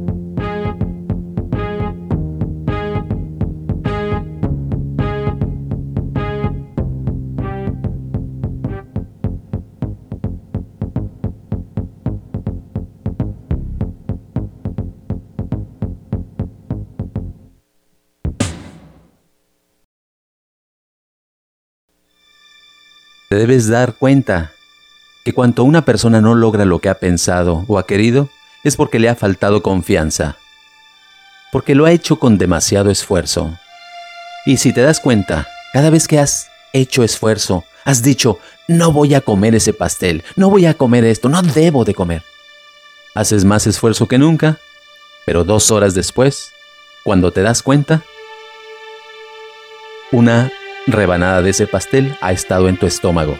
Debes 23.39 23.69
dar 23.69 23.93
cuenta 23.93 24.51
que 25.23 25.31
cuanto 25.31 25.63
una 25.63 25.85
persona 25.85 26.19
no 26.19 26.35
logra 26.35 26.65
lo 26.65 26.79
que 26.79 26.89
ha 26.89 26.99
pensado 26.99 27.63
o 27.69 27.79
ha 27.79 27.87
querido, 27.87 28.27
es 28.65 28.75
porque 28.75 28.99
le 28.99 29.07
ha 29.07 29.15
faltado 29.15 29.63
confianza, 29.63 30.35
porque 31.53 31.73
lo 31.73 31.85
ha 31.85 31.91
hecho 31.93 32.19
con 32.19 32.37
demasiado 32.37 32.91
esfuerzo. 32.91 33.57
Y 34.45 34.57
si 34.57 34.73
te 34.73 34.81
das 34.81 34.99
cuenta, 34.99 35.47
cada 35.71 35.89
vez 35.89 36.05
que 36.05 36.19
has 36.19 36.49
hecho 36.73 37.01
esfuerzo, 37.01 37.63
has 37.85 38.03
dicho, 38.03 38.39
no 38.67 38.91
voy 38.91 39.15
a 39.15 39.21
comer 39.21 39.55
ese 39.55 39.71
pastel, 39.71 40.25
no 40.35 40.49
voy 40.49 40.65
a 40.65 40.73
comer 40.73 41.05
esto, 41.05 41.29
no 41.29 41.41
debo 41.41 41.85
de 41.85 41.95
comer. 41.95 42.23
Haces 43.15 43.45
más 43.45 43.67
esfuerzo 43.67 44.09
que 44.09 44.17
nunca, 44.17 44.57
pero 45.25 45.45
dos 45.45 45.71
horas 45.71 45.93
después, 45.93 46.51
cuando 47.05 47.31
te 47.31 47.41
das 47.41 47.63
cuenta, 47.63 48.01
una 50.11 50.51
rebanada 50.87 51.41
de 51.41 51.51
ese 51.51 51.67
pastel 51.67 52.15
ha 52.21 52.31
estado 52.31 52.69
en 52.69 52.77
tu 52.77 52.85
estómago. 52.85 53.37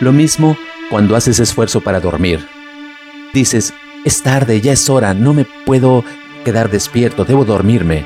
Lo 0.00 0.12
mismo 0.12 0.56
cuando 0.90 1.14
haces 1.16 1.38
esfuerzo 1.38 1.80
para 1.80 2.00
dormir. 2.00 2.46
Dices, 3.32 3.74
es 4.04 4.22
tarde, 4.22 4.60
ya 4.60 4.72
es 4.72 4.88
hora, 4.88 5.14
no 5.14 5.34
me 5.34 5.44
puedo 5.44 6.04
quedar 6.44 6.70
despierto, 6.70 7.24
debo 7.24 7.44
dormirme. 7.44 8.04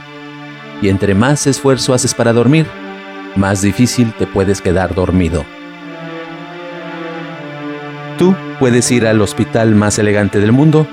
Y 0.82 0.88
entre 0.88 1.14
más 1.14 1.46
esfuerzo 1.46 1.94
haces 1.94 2.14
para 2.14 2.32
dormir, 2.32 2.66
más 3.36 3.62
difícil 3.62 4.12
te 4.18 4.26
puedes 4.26 4.60
quedar 4.60 4.94
dormido. 4.94 5.44
Tú 8.18 8.34
puedes 8.58 8.90
ir 8.90 9.06
al 9.06 9.20
hospital 9.22 9.74
más 9.74 9.98
elegante 9.98 10.40
del 10.40 10.52
mundo, 10.52 10.86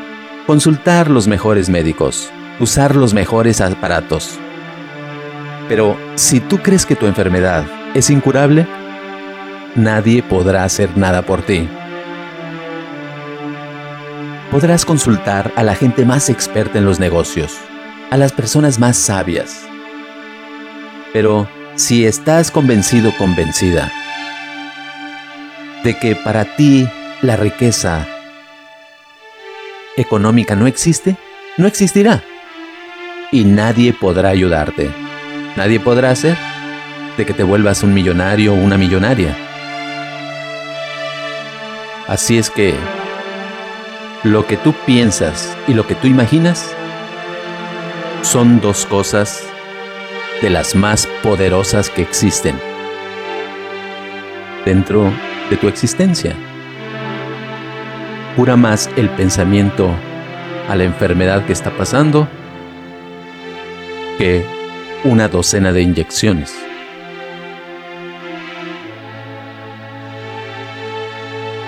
consultar 0.48 1.10
los 1.10 1.27
mejores 1.27 1.70
médicos, 1.70 2.31
usar 2.60 2.96
los 2.96 3.13
mejores 3.13 3.62
aparatos, 3.62 4.39
pero 5.72 5.98
si 6.16 6.42
tú 6.42 6.58
crees 6.58 6.86
que 6.86 6.98
tu 6.98 7.06
enfermedad 7.06 7.63
es 7.94 8.10
incurable, 8.10 8.68
nadie 9.74 10.22
podrá 10.22 10.66
hacer 10.66 10.98
nada 10.98 11.22
por 11.22 11.44
ti. 11.44 11.66
Podrás 14.51 14.84
consultar 14.84 15.54
a 15.56 15.63
la 15.63 15.74
gente 15.74 16.04
más 16.04 16.30
experta 16.30 16.78
en 16.78 16.84
los 16.84 17.00
negocios, 17.00 17.58
a 18.10 18.18
las 18.18 18.34
personas 18.34 18.80
más 18.80 18.98
sabias. 18.98 19.62
Pero 21.13 21.48
si 21.75 22.06
estás 22.06 22.51
convencido, 22.51 23.13
convencida, 23.18 23.90
de 25.86 25.98
que 25.98 26.18
para 26.18 26.44
ti 26.58 26.86
la 27.22 27.38
riqueza 27.38 28.06
económica 29.96 30.54
no 30.58 30.68
existe, 30.68 31.16
no 31.56 31.66
existirá. 31.66 32.22
Y 33.32 33.46
nadie 33.46 33.94
podrá 33.94 34.32
ayudarte 34.32 34.92
nadie 35.55 35.79
podrá 35.79 36.12
hacer 36.12 36.38
de 37.17 37.25
que 37.25 37.34
te 37.34 37.43
vuelvas 37.43 37.84
un 37.84 37.93
millonario 37.93 38.53
o 38.53 38.55
una 38.55 38.77
millonaria. 38.77 39.36
Así 42.08 42.38
es 42.38 42.50
que 42.50 42.75
lo 44.24 44.46
que 44.46 44.58
tú 44.58 44.74
piensas 44.86 45.58
y 45.67 45.74
lo 45.74 45.88
que 45.88 45.96
tú 45.96 46.08
imaginas 46.08 46.75
son 48.22 48.62
dos 48.62 48.86
cosas 48.86 49.43
de 50.41 50.50
las 50.50 50.75
más 50.75 51.08
poderosas 51.24 51.89
que 51.89 52.01
existen 52.01 52.55
dentro 54.65 55.12
de 55.50 55.58
tu 55.58 55.67
existencia. 55.67 56.36
Cura 58.36 58.55
más 58.55 58.89
el 58.96 59.10
pensamiento 59.10 59.89
a 60.70 60.75
la 60.75 60.84
enfermedad 60.84 61.46
que 61.46 61.53
está 61.53 61.72
pasando 61.72 62.27
que 64.17 64.46
una 65.03 65.27
docena 65.27 65.72
de 65.72 65.81
inyecciones. 65.81 66.53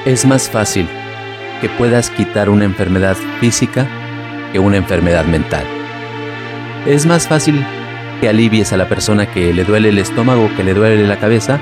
Es 0.05 0.25
más 0.25 0.49
fácil 0.49 0.87
que 1.61 1.69
puedas 1.69 2.09
quitar 2.11 2.49
una 2.49 2.65
enfermedad 2.65 3.15
física 3.39 3.87
que 4.51 4.59
una 4.59 4.77
enfermedad 4.77 5.25
mental. 5.25 5.63
Es 6.85 7.05
más 7.05 7.27
fácil 7.27 7.65
que 8.21 8.29
alivies 8.29 8.71
a 8.71 8.77
la 8.77 8.87
persona 8.87 9.25
que 9.25 9.51
le 9.51 9.63
duele 9.63 9.89
el 9.89 9.97
estómago, 9.97 10.49
que 10.55 10.63
le 10.63 10.75
duele 10.75 11.07
la 11.07 11.17
cabeza, 11.17 11.59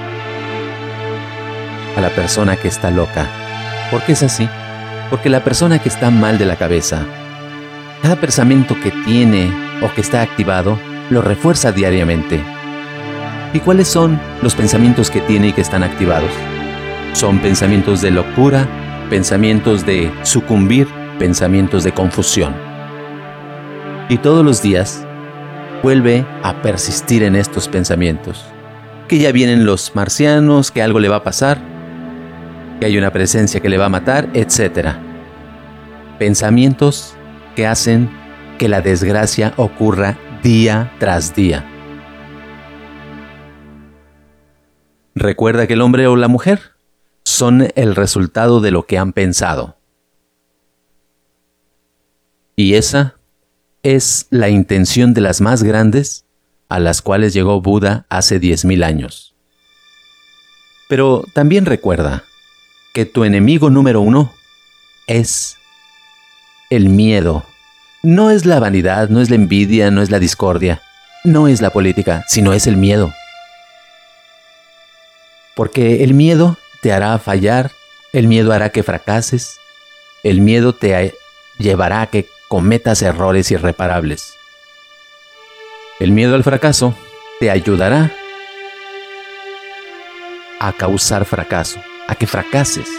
a 1.96 2.01
la 2.01 2.10
persona 2.10 2.58
que 2.58 2.68
está 2.68 2.92
loca. 2.92 3.28
¿Por 3.92 4.01
qué 4.01 4.13
es 4.13 4.24
así? 4.24 4.50
Porque 5.10 5.30
la 5.30 5.44
persona 5.44 5.80
que 5.80 5.90
está 5.90 6.10
mal 6.10 6.38
de 6.38 6.46
la 6.46 6.58
cabeza, 6.58 7.06
cada 8.01 8.18
pensamiento 8.18 8.75
que 8.82 8.92
tiene 9.06 9.51
o 9.82 9.94
que 9.94 10.01
está 10.01 10.22
activado, 10.22 10.78
lo 11.12 11.22
refuerza 11.22 11.74
diariamente. 11.74 12.41
¿Y 13.53 13.60
cuáles 13.60 13.89
son 13.89 14.20
los 14.41 14.56
pensamientos 14.56 15.12
que 15.12 15.20
tiene 15.20 15.50
y 15.50 15.53
que 15.53 15.62
están 15.62 15.84
activados? 15.84 16.32
Son 17.12 17.39
pensamientos 17.39 18.01
de 18.01 18.12
locura, 18.12 18.65
pensamientos 19.10 19.86
de 19.86 20.10
sucumbir, 20.24 20.88
pensamientos 21.20 21.84
de 21.84 21.91
confusión. 21.91 22.56
Y 24.08 24.20
todos 24.20 24.46
los 24.46 24.62
días 24.62 25.06
vuelve 25.84 26.25
a 26.44 26.62
persistir 26.62 27.24
en 27.24 27.36
estos 27.36 27.68
pensamientos. 27.68 28.46
Que 29.10 29.20
ya 29.20 29.34
vienen 29.34 29.65
los 29.65 29.94
marcianos, 29.94 30.72
que 30.72 30.82
algo 30.82 31.01
le 31.01 31.10
va 31.10 31.18
a 31.18 31.24
pasar, 31.24 31.60
que 32.80 32.86
hay 32.86 32.98
una 32.98 33.12
presencia 33.12 33.60
que 33.60 33.68
le 33.68 33.77
va 33.77 33.88
a 33.88 33.89
matar, 33.89 34.30
etc. 34.34 34.91
Pensamientos 36.18 37.15
que 37.53 37.68
hacen 37.68 38.10
que 38.58 38.70
la 38.70 38.80
desgracia 38.80 39.53
ocurra 39.58 40.15
día 40.44 40.92
tras 41.00 41.36
día. 41.36 41.68
Recuerda 45.14 45.68
que 45.68 45.74
el 45.74 45.82
hombre 45.82 46.08
o 46.08 46.16
la 46.16 46.28
mujer 46.28 46.72
son 47.24 47.68
el 47.76 47.96
resultado 47.96 48.60
de 48.60 48.72
lo 48.72 48.88
que 48.88 48.98
han 48.98 49.14
pensado. 49.14 49.78
Y 52.56 52.74
esa 52.74 53.16
es 53.84 54.28
la 54.30 54.50
intención 54.50 55.14
de 55.14 55.22
las 55.22 55.42
más 55.42 55.64
grandes 55.64 56.26
a 56.70 56.80
las 56.80 57.02
cuales 57.02 57.34
llegó 57.34 57.62
Buda 57.62 58.06
hace 58.10 58.40
10.000 58.40 58.84
años. 58.84 59.36
Pero 60.90 61.24
también 61.34 61.66
recuerda 61.66 62.24
que 62.94 63.06
tu 63.06 63.26
enemigo 63.26 63.70
número 63.70 64.02
uno 64.02 64.34
es 65.08 65.58
el 66.70 66.90
miedo. 66.90 67.46
No 68.03 68.31
es 68.31 68.48
la 68.48 68.60
vanidad, 68.60 69.10
no 69.10 69.22
es 69.22 69.29
la 69.29 69.36
envidia, 69.36 69.91
no 69.91 70.01
es 70.01 70.10
la 70.10 70.17
discordia, 70.17 70.81
no 71.24 71.48
es 71.48 71.62
la 71.62 71.70
política, 71.70 72.25
sino 72.27 72.51
es 72.51 72.65
el 72.65 72.75
miedo. 72.75 73.13
Porque 75.53 76.03
el 76.03 76.15
miedo 76.15 76.58
te 76.81 76.93
hará 76.93 77.20
fallar, 77.20 77.70
el 78.12 78.27
miedo 78.27 78.53
hará 78.53 78.70
que 78.70 78.81
fracases, 78.81 79.60
el 80.24 80.41
miedo 80.41 80.74
te 80.74 81.13
llevará 81.60 82.01
a 82.01 82.08
que 82.08 82.27
cometas 82.48 83.03
errores 83.03 83.51
irreparables. 83.51 84.34
El 86.00 86.12
miedo 86.12 86.34
al 86.34 86.43
fracaso 86.43 86.96
te 87.39 87.51
ayudará 87.51 88.12
a 90.60 90.74
causar 90.74 91.25
fracaso, 91.25 91.79
a 92.08 92.15
que 92.15 92.25
fracases. 92.25 92.89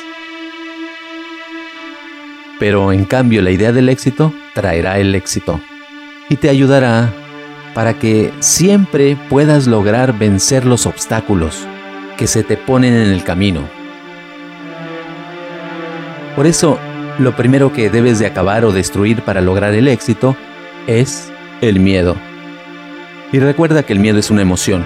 Pero 2.61 2.93
en 2.93 3.05
cambio 3.05 3.43
la 3.43 3.51
idea 3.51 3.73
del 3.73 3.89
éxito 3.89 4.33
traerá 4.55 4.99
el 4.99 5.15
éxito 5.15 5.61
y 6.29 6.37
te 6.37 6.49
ayudará 6.49 7.13
para 7.75 7.95
que 7.99 8.33
siempre 8.41 9.17
puedas 9.29 9.67
lograr 9.67 10.19
vencer 10.19 10.65
los 10.65 10.87
obstáculos 10.87 11.67
que 12.17 12.27
se 12.27 12.43
te 12.43 12.57
ponen 12.57 12.95
en 12.95 13.11
el 13.11 13.25
camino. 13.25 13.69
Por 16.37 16.47
eso 16.47 16.79
lo 17.19 17.37
primero 17.37 17.73
que 17.73 17.91
debes 17.91 18.19
de 18.19 18.27
acabar 18.27 18.65
o 18.65 18.73
destruir 18.73 19.23
para 19.23 19.41
lograr 19.41 19.75
el 19.75 19.89
éxito 19.89 20.37
es 20.87 21.31
el 21.61 21.81
miedo. 21.81 22.17
Y 23.33 23.39
recuerda 23.39 23.83
que 23.83 23.93
el 23.93 23.99
miedo 23.99 24.19
es 24.19 24.31
una 24.31 24.43
emoción. 24.43 24.85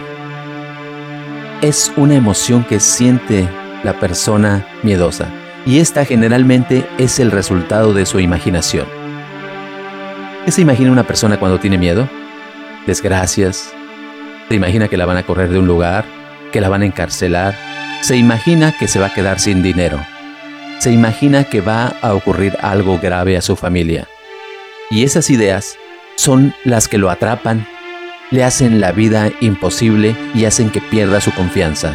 Es 1.62 1.92
una 1.96 2.14
emoción 2.14 2.64
que 2.64 2.81
siente 2.81 3.48
la 3.83 3.98
persona 3.98 4.66
miedosa. 4.83 5.29
Y 5.64 5.79
esta 5.79 6.05
generalmente 6.05 6.87
es 6.98 7.18
el 7.18 7.31
resultado 7.31 7.92
de 7.92 8.07
su 8.07 8.20
imaginación. 8.20 8.95
¿Qué 10.46 10.52
se 10.52 10.62
imagina 10.62 10.90
una 10.90 11.06
persona 11.06 11.38
cuando 11.38 11.61
tiene 11.61 11.76
miedo? 11.76 12.09
Desgracias. 12.87 13.70
Se 14.48 14.54
imagina 14.54 14.88
que 14.88 14.96
la 14.96 15.04
van 15.04 15.18
a 15.18 15.24
correr 15.24 15.50
de 15.50 15.59
un 15.59 15.66
lugar, 15.66 16.06
que 16.52 16.62
la 16.62 16.70
van 16.70 16.80
a 16.80 16.87
encarcelar. 16.87 17.54
Se 18.00 18.16
imagina 18.16 18.74
que 18.78 18.88
se 18.88 18.98
va 18.98 19.09
a 19.09 19.14
quedar 19.14 19.40
sin 19.40 19.62
dinero 19.62 20.00
se 20.78 20.92
imagina 20.92 21.44
que 21.44 21.61
va 21.61 21.94
a 22.02 22.14
ocurrir 22.14 22.56
algo 22.61 22.98
grave 22.98 23.37
a 23.37 23.42
su 23.42 23.56
familia. 23.56 24.06
Y 24.90 25.04
esas 25.04 25.30
ideas 25.30 25.76
son 26.16 26.54
las 26.64 26.88
que 26.88 26.98
lo 26.98 27.11
atrapan, 27.11 27.66
le 28.30 28.44
hacen 28.44 28.80
la 28.80 28.92
vida 28.92 29.30
imposible 29.40 30.14
y 30.35 30.44
hacen 30.44 30.70
que 30.70 30.80
pierda 30.80 31.20
su 31.20 31.32
confianza. 31.32 31.94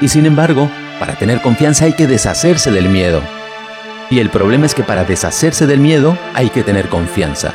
Y 0.00 0.08
sin 0.08 0.26
embargo, 0.26 0.70
para 0.98 1.14
tener 1.14 1.40
confianza 1.40 1.86
hay 1.86 1.92
que 1.92 2.06
deshacerse 2.06 2.70
del 2.70 2.88
miedo. 2.88 3.22
Y 4.14 4.20
el 4.20 4.30
problema 4.30 4.64
es 4.64 4.76
que 4.76 4.84
para 4.84 5.02
deshacerse 5.02 5.66
del 5.66 5.80
miedo 5.80 6.16
hay 6.34 6.48
que 6.48 6.62
tener 6.62 6.88
confianza. 6.88 7.52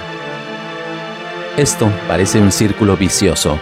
Esto 1.56 1.90
parece 2.06 2.42
un 2.42 2.52
círculo 2.52 2.98
vicioso. 2.98 3.58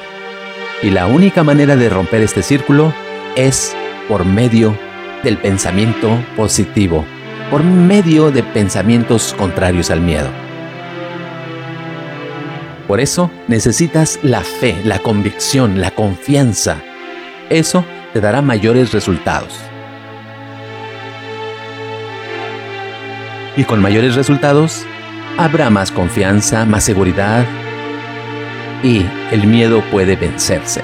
Y 0.81 0.89
la 0.89 1.05
única 1.05 1.43
manera 1.43 1.75
de 1.75 1.89
romper 1.89 2.23
este 2.23 2.41
círculo 2.41 2.91
es 3.35 3.75
por 4.07 4.25
medio 4.25 4.75
del 5.23 5.37
pensamiento 5.37 6.09
positivo 6.35 7.05
por 7.51 7.63
medio 7.63 8.31
de 8.31 8.41
pensamientos 8.41 9.35
contrarios 9.37 9.91
al 9.91 10.01
miedo. 10.01 10.29
Por 12.87 12.99
eso 12.99 13.29
necesitas 13.47 14.17
la 14.23 14.41
fe, 14.41 14.75
la 14.83 14.97
convicción, 14.97 15.79
la 15.79 15.91
confianza. 15.91 16.81
Eso 17.51 17.85
te 18.13 18.21
dará 18.21 18.41
mayores 18.41 18.91
resultados. 18.91 19.59
Y 23.57 23.63
con 23.63 23.81
mayores 23.81 24.15
resultados, 24.15 24.85
habrá 25.37 25.69
más 25.69 25.91
confianza, 25.91 26.65
más 26.65 26.83
seguridad 26.83 27.45
y 28.83 29.03
el 29.31 29.47
miedo 29.47 29.83
puede 29.91 30.15
vencerse. 30.15 30.81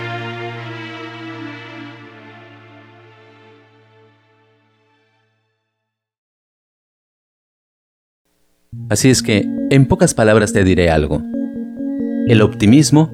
Así 8.89 9.09
es 9.09 9.23
que, 9.23 9.47
en 9.69 9.85
pocas 9.87 10.13
palabras 10.13 10.53
te 10.53 10.63
diré 10.63 10.89
algo. 10.89 11.23
El 12.27 12.41
optimismo 12.41 13.11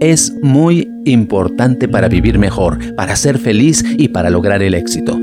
es 0.00 0.32
muy 0.42 0.90
importante 1.04 1.88
para 1.88 2.08
vivir 2.08 2.38
mejor, 2.38 2.94
para 2.94 3.14
ser 3.16 3.38
feliz 3.38 3.84
y 3.98 4.08
para 4.08 4.30
lograr 4.30 4.62
el 4.62 4.74
éxito. 4.74 5.18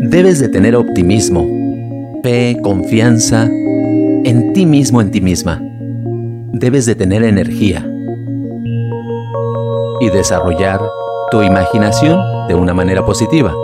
Debes 0.00 0.38
de 0.38 0.48
tener 0.48 0.76
optimismo, 0.76 1.46
fe, 2.22 2.58
confianza 2.62 3.44
en 3.44 4.52
ti 4.52 4.66
mismo, 4.66 5.00
en 5.00 5.10
ti 5.10 5.20
misma. 5.20 5.60
Debes 6.52 6.86
de 6.86 6.94
tener 6.94 7.22
energía 7.22 7.86
y 10.00 10.10
desarrollar 10.10 10.80
tu 11.30 11.42
imaginación 11.42 12.20
de 12.48 12.54
una 12.54 12.74
manera 12.74 13.04
positiva. 13.04 13.54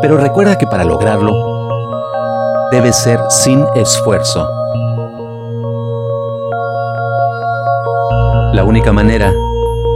Pero 0.00 0.16
recuerda 0.16 0.58
que 0.58 0.66
para 0.66 0.84
lograrlo 0.84 1.32
debe 2.70 2.92
ser 2.92 3.20
sin 3.28 3.64
esfuerzo. 3.76 4.48
La 8.52 8.64
única 8.64 8.92
manera 8.92 9.32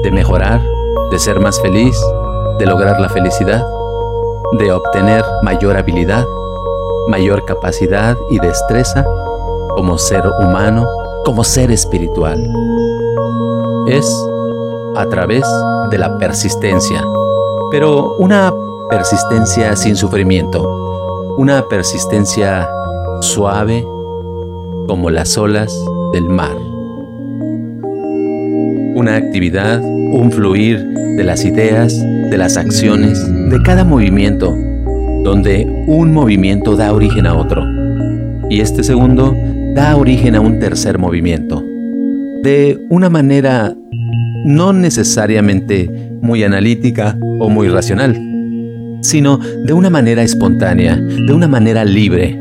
de 0.03 0.11
mejorar, 0.11 0.63
de 1.11 1.19
ser 1.19 1.41
más 1.41 1.61
feliz, 1.61 1.99
de 2.59 2.67
lograr 2.67 3.01
la 3.01 3.09
felicidad, 3.09 3.67
de 4.59 4.73
obtener 4.73 5.25
mayor 5.43 5.77
habilidad, 5.77 6.25
mayor 7.09 7.45
capacidad 7.45 8.17
y 8.31 8.39
destreza 8.39 9.05
como 9.77 9.99
ser 9.99 10.25
humano, 10.41 10.87
como 11.25 11.45
ser 11.45 11.71
espiritual, 11.71 12.43
es 13.89 14.07
a 14.97 15.07
través 15.09 15.45
de 15.91 15.99
la 15.99 16.19
persistencia, 16.19 17.05
pero 17.71 18.17
una 18.19 18.53
persistencia 18.91 19.77
sin 19.77 19.97
sufrimiento, 19.97 21.35
una 21.37 21.69
persistencia 21.69 22.69
suave 23.21 23.87
como 24.87 25.11
las 25.11 25.37
olas 25.37 25.73
del 26.13 26.29
mar. 26.29 26.57
Una 28.95 29.17
actividad, 29.17 29.81
un 29.83 30.33
fluir 30.33 30.83
de 31.17 31.25
las 31.25 31.45
ideas, 31.45 31.99
de 31.99 32.39
las 32.39 32.57
acciones, 32.57 33.23
de 33.51 33.63
cada 33.63 33.85
movimiento, 33.85 34.55
donde 35.27 35.67
un 35.89 36.13
movimiento 36.13 36.77
da 36.77 36.93
origen 36.93 37.27
a 37.27 37.35
otro 37.35 37.67
y 38.49 38.61
este 38.61 38.85
segundo 38.85 39.37
da 39.75 39.97
origen 39.97 40.37
a 40.37 40.41
un 40.41 40.61
tercer 40.61 41.01
movimiento. 41.01 41.65
De 42.45 42.79
una 42.91 43.11
manera 43.11 43.75
no 44.45 44.73
necesariamente 44.73 45.91
muy 46.23 46.45
analítica 46.45 47.19
o 47.41 47.49
muy 47.49 47.69
racional, 47.69 48.17
sino 49.01 49.39
de 49.39 49.73
una 49.73 49.91
manera 49.91 50.23
espontánea, 50.23 50.95
de 50.95 51.33
una 51.33 51.49
manera 51.49 51.85
libre, 51.85 52.39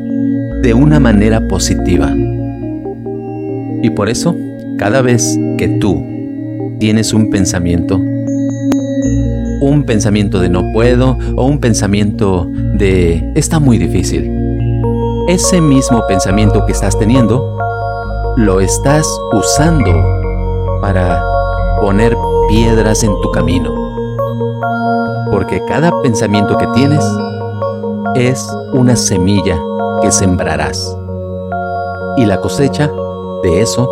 de 0.62 0.76
una 0.76 1.00
manera 1.00 1.48
positiva. 1.48 2.14
Y 3.82 3.90
por 3.96 4.10
eso, 4.10 4.38
cada 4.78 5.02
vez 5.02 5.40
que 5.58 5.70
tú 5.80 6.06
tienes 6.80 7.16
un 7.16 7.32
pensamiento, 7.32 8.00
un 9.66 9.84
pensamiento 9.84 10.40
de 10.40 10.50
no 10.50 10.72
puedo 10.72 11.18
o 11.36 11.46
un 11.46 11.60
pensamiento 11.60 12.48
de 12.50 13.32
está 13.36 13.60
muy 13.60 13.78
difícil, 13.78 14.32
ese 15.28 15.60
mismo 15.60 16.06
pensamiento 16.08 16.66
que 16.66 16.72
estás 16.72 16.98
teniendo, 17.00 17.58
lo 18.38 18.60
estás 18.60 19.08
usando 19.34 19.92
para 20.82 21.24
poner 21.82 22.16
piedras 22.48 23.04
en 23.04 23.12
tu 23.22 23.32
camino. 23.32 23.74
Porque 25.32 25.64
cada 25.68 25.92
pensamiento 26.04 26.58
que 26.58 26.68
tienes 26.76 27.04
es 28.16 28.48
una 28.74 28.96
semilla 28.96 29.60
que 30.02 30.12
sembrarás. 30.12 30.96
Y 32.18 32.26
la 32.26 32.40
cosecha 32.40 32.92
de 33.42 33.62
eso 33.62 33.90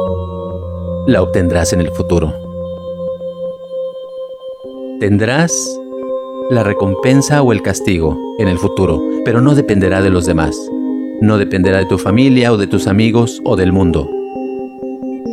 la 1.08 1.22
obtendrás 1.22 1.74
en 1.74 1.82
el 1.82 1.90
futuro. 1.92 2.43
Tendrás 5.04 5.52
la 6.50 6.64
recompensa 6.64 7.42
o 7.42 7.52
el 7.52 7.62
castigo 7.62 8.18
en 8.40 8.48
el 8.48 8.58
futuro, 8.58 9.04
pero 9.26 9.42
no 9.42 9.54
dependerá 9.54 10.02
de 10.02 10.10
los 10.10 10.26
demás. 10.26 10.56
No 11.20 11.38
dependerá 11.38 11.80
de 11.80 11.88
tu 11.88 11.98
familia 11.98 12.54
o 12.54 12.58
de 12.58 12.68
tus 12.68 12.88
amigos 12.88 13.42
o 13.44 13.58
del 13.58 13.74
mundo. 13.74 14.10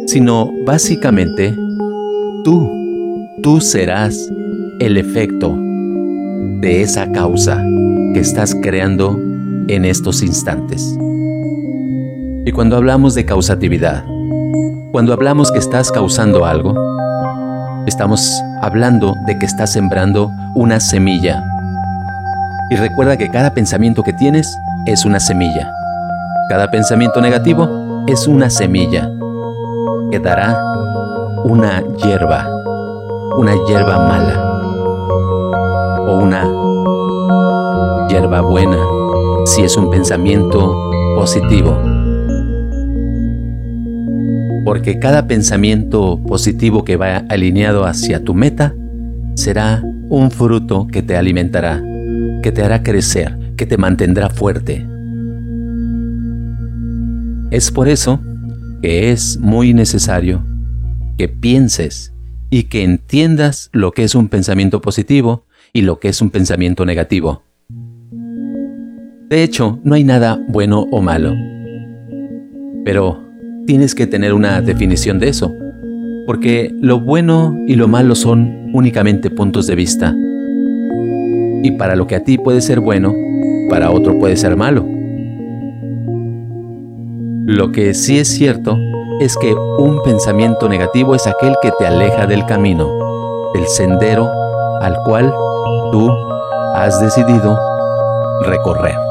Sino 0.09 0.51
básicamente, 0.67 1.55
tú, 2.43 2.69
tú 3.45 3.61
serás 3.61 4.29
el 4.81 4.97
efecto 4.97 5.57
de 5.57 6.83
esa 6.83 7.13
causa 7.13 7.65
que 8.13 8.19
estás 8.19 8.57
creando 8.61 9.17
en 9.69 9.85
estos 9.85 10.25
instantes. 10.25 10.99
Y 12.45 12.51
cuando 12.51 12.77
hablamos 12.77 13.15
de 13.15 13.25
causatividad, 13.25 14.05
cuando 14.91 15.13
hablamos 15.13 15.53
que 15.53 15.61
estás 15.61 15.93
causando 15.93 16.45
algo, 16.45 16.90
estamos 17.87 18.43
hablando 18.63 19.17
de 19.27 19.39
que 19.39 19.47
estás 19.47 19.73
sembrando 19.73 20.33
una 20.55 20.81
semilla. 20.81 21.43
Y 22.71 22.77
recuerda 22.77 23.17
que 23.17 23.31
cada 23.31 23.51
pensamiento 23.51 24.03
que 24.03 24.13
tienes 24.13 24.59
es 24.87 25.05
una 25.05 25.21
semilla. 25.21 25.71
Cada 26.49 26.71
pensamiento 26.71 27.21
negativo 27.21 28.05
es 28.07 28.27
una 28.27 28.51
semilla 28.51 29.11
que 30.11 30.19
dará 30.19 30.59
una 31.45 31.83
hierba, 32.03 32.49
una 33.37 33.55
hierba 33.67 33.99
mala 33.99 34.51
o 36.07 36.19
una 36.19 36.49
hierba 38.09 38.41
buena 38.41 38.79
si 39.47 39.63
es 39.63 39.77
un 39.77 39.91
pensamiento 39.91 40.75
positivo. 41.17 42.00
Porque 44.71 45.01
cada 45.01 45.27
pensamiento 45.27 46.23
positivo 46.25 46.85
que 46.85 46.95
va 46.95 47.25
alineado 47.29 47.87
hacia 47.87 48.23
tu 48.23 48.35
meta 48.35 48.73
será 49.35 49.83
un 50.09 50.31
fruto 50.31 50.87
que 50.87 51.03
te 51.03 51.17
alimentará, 51.17 51.83
que 52.41 52.53
te 52.53 52.63
hará 52.63 52.85
crecer, 52.85 53.37
que 53.57 53.67
te 53.67 53.77
mantendrá 53.77 54.31
fuerte. 54.31 54.87
Es 57.51 57.73
por 57.73 57.89
eso 57.89 58.21
que 58.81 59.11
es 59.11 59.41
muy 59.41 59.75
necesario 59.75 60.47
que 61.19 61.27
pienses 61.27 62.15
y 62.49 62.69
que 62.69 62.85
entiendas 62.85 63.71
lo 63.73 63.91
que 63.91 64.05
es 64.05 64.15
un 64.15 64.29
pensamiento 64.29 64.81
positivo 64.81 65.47
y 65.73 65.83
lo 65.83 65.99
que 65.99 66.11
es 66.11 66.23
un 66.23 66.31
pensamiento 66.31 66.87
negativo. 66.87 67.43
De 69.29 69.43
hecho, 69.43 69.81
no 69.83 69.97
hay 69.97 70.05
nada 70.05 70.41
bueno 70.47 70.87
o 70.93 71.03
malo. 71.03 71.35
Pero 72.85 73.30
tienes 73.67 73.95
que 73.95 74.07
tener 74.07 74.35
una 74.35 74.61
definición 74.61 75.19
de 75.19 75.29
eso, 75.29 75.55
porque 76.27 76.75
lo 76.81 77.01
bueno 77.01 77.57
y 77.67 77.75
lo 77.75 77.89
malo 77.89 78.15
son 78.15 78.71
únicamente 78.73 79.31
puntos 79.31 79.67
de 79.67 79.75
vista. 79.75 80.15
Y 81.63 81.73
para 81.73 81.97
lo 81.97 82.07
que 82.07 82.17
a 82.17 82.25
ti 82.25 82.39
puede 82.39 82.61
ser 82.61 82.81
bueno, 82.81 83.15
para 83.69 83.91
otro 83.91 84.19
puede 84.19 84.37
ser 84.37 84.57
malo. 84.57 84.87
Lo 87.47 87.73
que 87.73 87.95
sí 87.95 88.19
es 88.19 88.29
cierto 88.29 88.79
es 89.21 89.37
que 89.37 89.55
un 89.55 90.03
pensamiento 90.03 90.69
negativo 90.69 91.15
es 91.15 91.27
aquel 91.27 91.55
que 91.61 91.71
te 91.79 91.87
aleja 91.87 92.27
del 92.27 92.47
camino, 92.47 92.89
del 93.53 93.67
sendero 93.67 94.29
al 94.81 94.97
cual 95.05 95.33
tú 95.93 96.11
has 96.75 97.01
decidido 97.01 97.59
recorrer. 98.47 99.10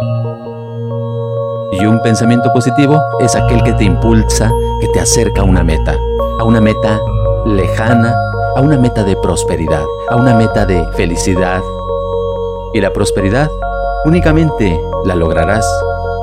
Y 1.72 1.86
un 1.86 2.02
pensamiento 2.02 2.52
positivo 2.52 3.02
es 3.20 3.36
aquel 3.36 3.64
que 3.64 3.74
te 3.74 3.84
impulsa, 3.84 4.52
que 4.82 4.88
te 4.88 5.00
acerca 5.00 5.42
a 5.42 5.44
una 5.44 5.64
meta, 5.64 5.96
a 6.40 6.44
una 6.44 6.60
meta 6.60 7.00
lejana, 7.46 8.16
a 8.56 8.62
una 8.62 8.78
meta 8.78 9.04
de 9.04 9.16
prosperidad, 9.16 9.84
a 10.10 10.16
una 10.16 10.34
meta 10.34 10.66
de 10.66 10.84
felicidad. 10.94 11.62
Y 12.74 12.82
la 12.82 12.92
prosperidad 12.92 13.50
únicamente 14.06 14.80
la 15.06 15.16
lograrás 15.16 15.66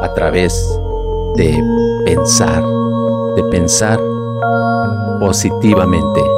a 0.02 0.12
través 0.14 0.78
de 1.36 1.62
pensar, 2.04 2.62
de 3.36 3.44
pensar 3.44 4.00
positivamente. 5.20 6.35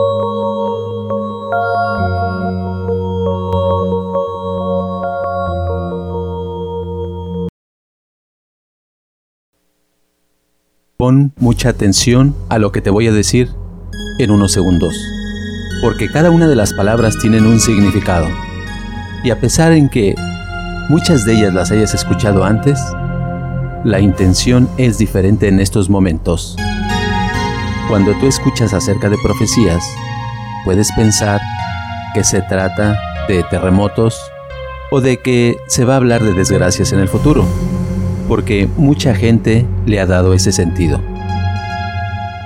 Pon 11.09 11.33
mucha 11.39 11.71
atención 11.71 12.37
a 12.51 12.59
lo 12.59 12.71
que 12.71 12.83
te 12.83 12.91
voy 12.91 13.07
a 13.07 13.13
decir 13.13 13.49
en 14.19 14.31
unos 14.31 14.53
segundos, 14.53 14.95
porque 15.81 16.11
cada 16.13 16.31
una 16.31 16.47
de 16.47 16.55
las 16.55 16.75
palabras 16.75 17.17
tienen 17.19 17.47
un 17.47 17.61
significado. 17.61 18.29
Y 19.25 19.31
a 19.31 19.41
pesar 19.41 19.73
en 19.73 19.89
que 19.89 20.15
muchas 20.91 21.25
de 21.25 21.33
ellas 21.33 21.55
las 21.55 21.71
hayas 21.71 21.95
escuchado 21.95 22.45
antes, 22.45 22.79
la 23.85 24.01
intención 24.01 24.69
es 24.77 24.99
diferente 24.99 25.49
en 25.49 25.61
estos 25.61 25.89
momentos. 25.89 26.59
Cuando 27.89 28.13
tú 28.21 28.27
escuchas 28.27 28.75
acerca 28.75 29.09
de 29.09 29.17
profecías, 29.23 29.83
puedes 30.67 30.93
pensar 30.93 31.41
que 32.13 32.23
se 32.23 32.43
trata 32.43 32.99
de 33.29 33.45
terremotos 33.45 34.15
o 34.91 35.01
de 35.01 35.17
que 35.21 35.57
se 35.69 35.87
va 35.87 35.95
a 35.95 35.97
hablar 35.97 36.23
de 36.23 36.35
desgracias 36.35 36.93
en 36.93 36.99
el 37.01 37.09
futuro 37.09 37.47
porque 38.29 38.69
mucha 38.77 39.15
gente 39.15 39.67
le 39.87 39.99
ha 40.01 40.07
dado 40.07 40.35
ese 40.35 40.53
sentido. 40.53 41.01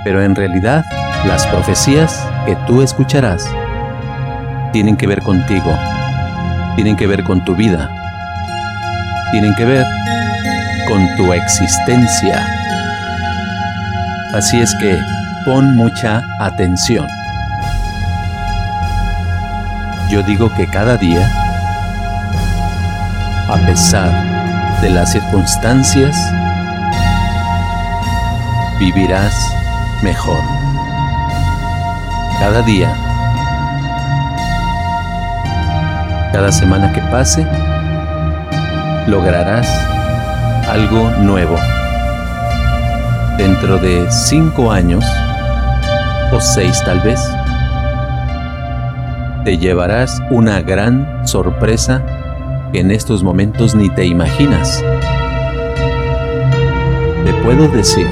Pero 0.05 0.23
en 0.23 0.33
realidad, 0.33 0.85
las 1.27 1.45
profecías 1.47 2.25
que 2.45 2.55
tú 2.65 2.81
escucharás 2.81 3.45
tienen 4.71 4.95
que 4.95 5.07
ver 5.07 5.21
contigo, 5.21 5.77
tienen 6.75 6.95
que 6.95 7.05
ver 7.05 7.23
con 7.23 7.43
tu 7.43 7.55
vida, 7.55 7.91
tienen 9.31 9.53
que 9.55 9.65
ver 9.65 9.85
con 10.87 11.05
tu 11.17 11.33
existencia. 11.33 12.47
Así 14.33 14.59
es 14.59 14.73
que 14.79 14.97
pon 15.45 15.75
mucha 15.75 16.23
atención. 16.39 17.05
Yo 20.09 20.23
digo 20.23 20.51
que 20.55 20.65
cada 20.67 20.97
día, 20.97 21.29
a 23.49 23.57
pesar 23.65 24.42
de 24.83 24.89
las 24.89 25.13
circunstancias, 25.13 26.13
vivirás 28.79 29.33
mejor. 30.01 30.41
Cada 32.37 32.61
día, 32.63 32.93
cada 36.33 36.51
semana 36.51 36.91
que 36.91 36.99
pase, 37.03 37.47
lograrás 39.07 39.69
algo 40.67 41.11
nuevo. 41.11 41.55
Dentro 43.37 43.77
de 43.77 44.11
cinco 44.11 44.69
años, 44.69 45.05
o 46.33 46.41
seis 46.41 46.83
tal 46.83 46.99
vez, 46.99 47.21
te 49.45 49.57
llevarás 49.57 50.21
una 50.29 50.59
gran 50.59 51.25
sorpresa 51.25 52.03
en 52.73 52.91
estos 52.91 53.23
momentos 53.23 53.75
ni 53.75 53.89
te 53.89 54.05
imaginas. 54.05 54.83
Te 57.23 57.33
puedo 57.43 57.67
decir 57.67 58.07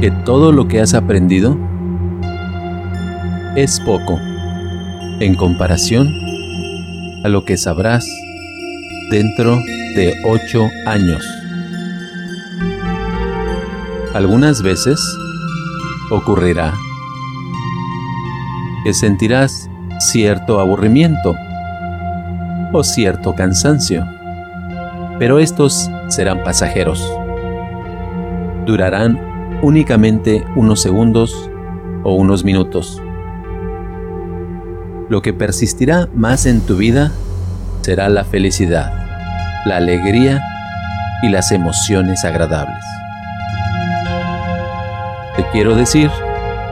que 0.00 0.10
todo 0.24 0.52
lo 0.52 0.68
que 0.68 0.80
has 0.80 0.94
aprendido 0.94 1.58
es 3.56 3.80
poco 3.80 4.18
en 5.20 5.34
comparación 5.34 6.08
a 7.24 7.28
lo 7.28 7.44
que 7.44 7.56
sabrás 7.56 8.06
dentro 9.10 9.56
de 9.96 10.14
ocho 10.24 10.68
años. 10.86 11.24
Algunas 14.14 14.62
veces 14.62 15.00
ocurrirá 16.10 16.74
que 18.84 18.94
sentirás 18.94 19.68
cierto 20.00 20.60
aburrimiento 20.60 21.34
o 22.72 22.82
cierto 22.82 23.34
cansancio. 23.34 24.06
Pero 25.18 25.38
estos 25.38 25.90
serán 26.08 26.42
pasajeros. 26.42 27.06
Durarán 28.66 29.20
únicamente 29.62 30.44
unos 30.56 30.82
segundos 30.82 31.50
o 32.02 32.14
unos 32.14 32.44
minutos. 32.44 33.00
Lo 35.08 35.22
que 35.22 35.32
persistirá 35.32 36.08
más 36.14 36.46
en 36.46 36.60
tu 36.60 36.76
vida 36.76 37.12
será 37.82 38.08
la 38.08 38.24
felicidad, 38.24 38.92
la 39.66 39.76
alegría 39.76 40.42
y 41.22 41.28
las 41.28 41.52
emociones 41.52 42.24
agradables. 42.24 42.84
Te 45.36 45.44
quiero 45.52 45.74
decir 45.74 46.10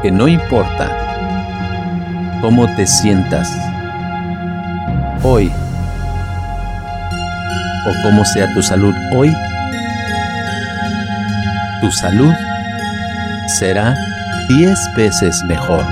que 0.02 0.10
no 0.10 0.28
importa 0.28 0.90
cómo 2.40 2.66
te 2.74 2.86
sientas 2.86 3.50
hoy 5.22 5.52
o 7.86 8.02
cómo 8.02 8.24
sea 8.24 8.52
tu 8.52 8.62
salud 8.62 8.94
hoy, 9.14 9.32
tu 11.80 11.90
salud 11.90 12.32
será 13.58 13.96
10 14.48 14.94
veces 14.96 15.42
mejor. 15.44 15.84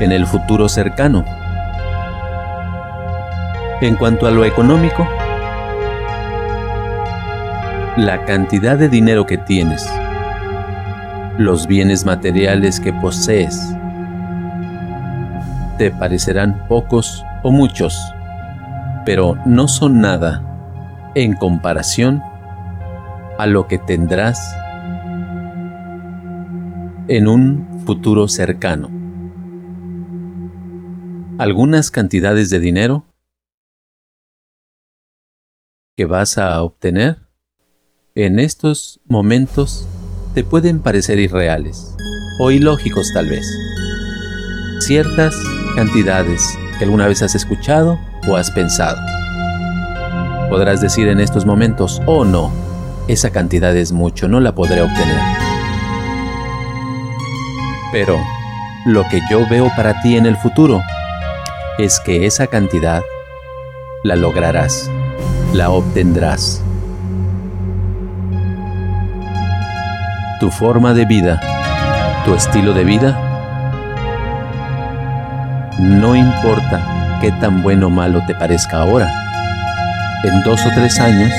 En 0.00 0.12
el 0.12 0.26
futuro 0.26 0.68
cercano. 0.68 1.24
En 3.80 3.96
cuanto 3.96 4.26
a 4.26 4.30
lo 4.30 4.44
económico, 4.44 5.06
la 7.96 8.24
cantidad 8.24 8.76
de 8.76 8.88
dinero 8.88 9.26
que 9.26 9.38
tienes, 9.38 9.86
los 11.38 11.66
bienes 11.66 12.04
materiales 12.04 12.80
que 12.80 12.92
posees, 12.92 13.74
te 15.78 15.90
parecerán 15.90 16.66
pocos 16.66 17.24
o 17.42 17.50
muchos, 17.50 18.14
pero 19.04 19.36
no 19.46 19.68
son 19.68 20.00
nada 20.00 21.12
en 21.14 21.34
comparación 21.34 22.22
a 23.38 23.46
lo 23.46 23.66
que 23.66 23.78
tendrás 23.78 24.56
en 27.08 27.28
un 27.28 27.82
futuro 27.84 28.28
cercano. 28.28 28.90
Algunas 31.38 31.90
cantidades 31.90 32.48
de 32.50 32.60
dinero 32.60 33.04
que 35.96 36.06
vas 36.06 36.38
a 36.38 36.62
obtener 36.62 37.18
en 38.14 38.38
estos 38.38 39.00
momentos 39.06 39.88
te 40.34 40.44
pueden 40.44 40.80
parecer 40.80 41.18
irreales 41.18 41.94
o 42.40 42.50
ilógicos 42.50 43.12
tal 43.12 43.28
vez. 43.28 43.46
Ciertas 44.80 45.36
cantidades 45.76 46.56
que 46.78 46.84
alguna 46.84 47.06
vez 47.06 47.22
has 47.22 47.34
escuchado 47.34 47.98
o 48.26 48.36
has 48.36 48.50
pensado. 48.50 48.98
Podrás 50.48 50.80
decir 50.80 51.08
en 51.08 51.20
estos 51.20 51.46
momentos, 51.46 52.00
oh 52.06 52.24
no, 52.24 52.52
esa 53.08 53.30
cantidad 53.30 53.76
es 53.76 53.92
mucho, 53.92 54.28
no 54.28 54.40
la 54.40 54.54
podré 54.54 54.82
obtener. 54.82 55.20
Pero 57.92 58.18
lo 58.86 59.06
que 59.08 59.20
yo 59.30 59.46
veo 59.48 59.70
para 59.76 60.00
ti 60.02 60.16
en 60.16 60.26
el 60.26 60.36
futuro 60.36 60.82
es 61.78 62.00
que 62.00 62.26
esa 62.26 62.46
cantidad 62.46 63.02
la 64.02 64.16
lograrás, 64.16 64.90
la 65.52 65.70
obtendrás. 65.70 66.62
Tu 70.40 70.50
forma 70.50 70.92
de 70.92 71.04
vida, 71.06 71.40
tu 72.24 72.34
estilo 72.34 72.74
de 72.74 72.84
vida, 72.84 73.18
no 75.78 76.14
importa 76.14 76.93
qué 77.24 77.32
tan 77.32 77.62
bueno 77.62 77.86
o 77.86 77.90
malo 77.90 78.22
te 78.26 78.34
parezca 78.34 78.80
ahora, 78.80 79.10
en 80.24 80.42
dos 80.42 80.60
o 80.66 80.68
tres 80.74 81.00
años 81.00 81.32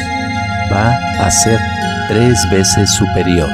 va 0.74 0.98
a 1.24 1.30
ser 1.30 1.60
tres 2.08 2.39
veces 2.50 2.89
superior. 2.89 3.48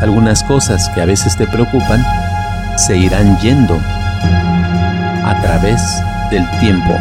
Algunas 0.00 0.44
cosas 0.44 0.88
que 0.90 1.02
a 1.02 1.04
veces 1.04 1.36
te 1.36 1.48
preocupan 1.48 2.06
se 2.76 2.96
irán 2.96 3.36
yendo 3.38 3.76
a 5.24 5.40
través 5.42 5.82
del 6.30 6.48
tiempo. 6.60 6.96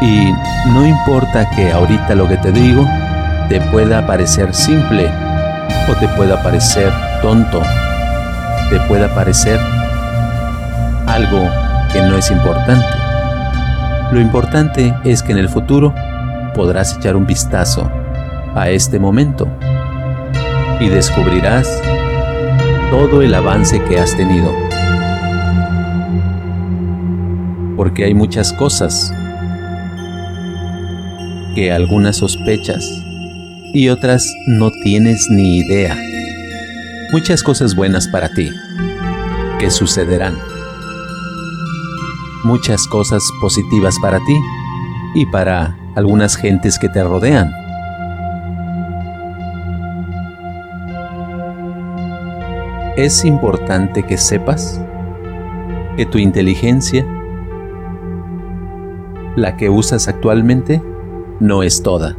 Y 0.00 0.32
no 0.66 0.86
importa 0.86 1.48
que 1.50 1.72
ahorita 1.72 2.14
lo 2.14 2.28
que 2.28 2.36
te 2.36 2.52
digo 2.52 2.86
te 3.48 3.60
pueda 3.60 4.06
parecer 4.06 4.54
simple 4.54 5.10
o 5.90 5.94
te 5.94 6.06
pueda 6.08 6.42
parecer 6.42 6.92
tonto, 7.22 7.60
te 8.68 8.78
pueda 8.86 9.12
parecer 9.14 9.58
algo 11.06 11.48
que 11.92 12.02
no 12.02 12.16
es 12.16 12.30
importante. 12.30 12.86
Lo 14.12 14.20
importante 14.20 14.94
es 15.04 15.22
que 15.22 15.32
en 15.32 15.38
el 15.38 15.48
futuro 15.48 15.94
podrás 16.54 16.96
echar 16.96 17.16
un 17.16 17.26
vistazo 17.26 17.90
a 18.54 18.68
este 18.68 18.98
momento 18.98 19.48
y 20.78 20.88
descubrirás 20.88 21.68
todo 22.90 23.22
el 23.22 23.34
avance 23.34 23.82
que 23.84 23.98
has 23.98 24.16
tenido. 24.16 24.52
Porque 27.76 28.04
hay 28.04 28.14
muchas 28.14 28.52
cosas 28.52 29.12
que 31.54 31.72
algunas 31.72 32.16
sospechas 32.16 33.02
y 33.72 33.88
otras 33.88 34.32
no 34.46 34.70
tienes 34.82 35.28
ni 35.30 35.58
idea. 35.58 35.96
Muchas 37.12 37.42
cosas 37.42 37.74
buenas 37.74 38.08
para 38.08 38.28
ti 38.28 38.50
que 39.58 39.70
sucederán. 39.70 40.38
Muchas 42.44 42.86
cosas 42.86 43.22
positivas 43.40 43.96
para 44.00 44.18
ti 44.20 44.36
y 45.14 45.26
para 45.26 45.76
algunas 45.94 46.36
gentes 46.36 46.78
que 46.78 46.88
te 46.88 47.02
rodean. 47.02 47.52
Es 52.96 53.24
importante 53.24 54.02
que 54.02 54.16
sepas 54.16 54.80
que 55.96 56.06
tu 56.06 56.18
inteligencia, 56.18 57.06
la 59.36 59.56
que 59.56 59.68
usas 59.68 60.08
actualmente, 60.08 60.82
no 61.40 61.62
es 61.62 61.82
toda. 61.82 62.14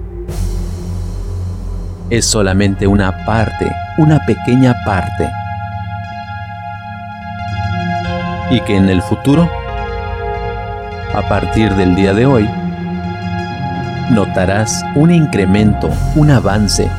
Es 2.10 2.26
solamente 2.26 2.88
una 2.88 3.24
parte, 3.26 3.72
una 3.98 4.20
pequeña 4.26 4.76
parte. 4.84 5.30
Y 8.50 8.60
que 8.62 8.76
en 8.76 8.90
el 8.90 9.02
futuro, 9.02 9.50
a 11.14 11.22
partir 11.30 11.74
del 11.76 11.96
día 11.96 12.14
de 12.14 12.26
hoy, 12.26 12.50
notarás 14.10 14.84
un 14.96 15.12
incremento, 15.12 15.90
un 16.16 16.32
avance, 16.32 16.90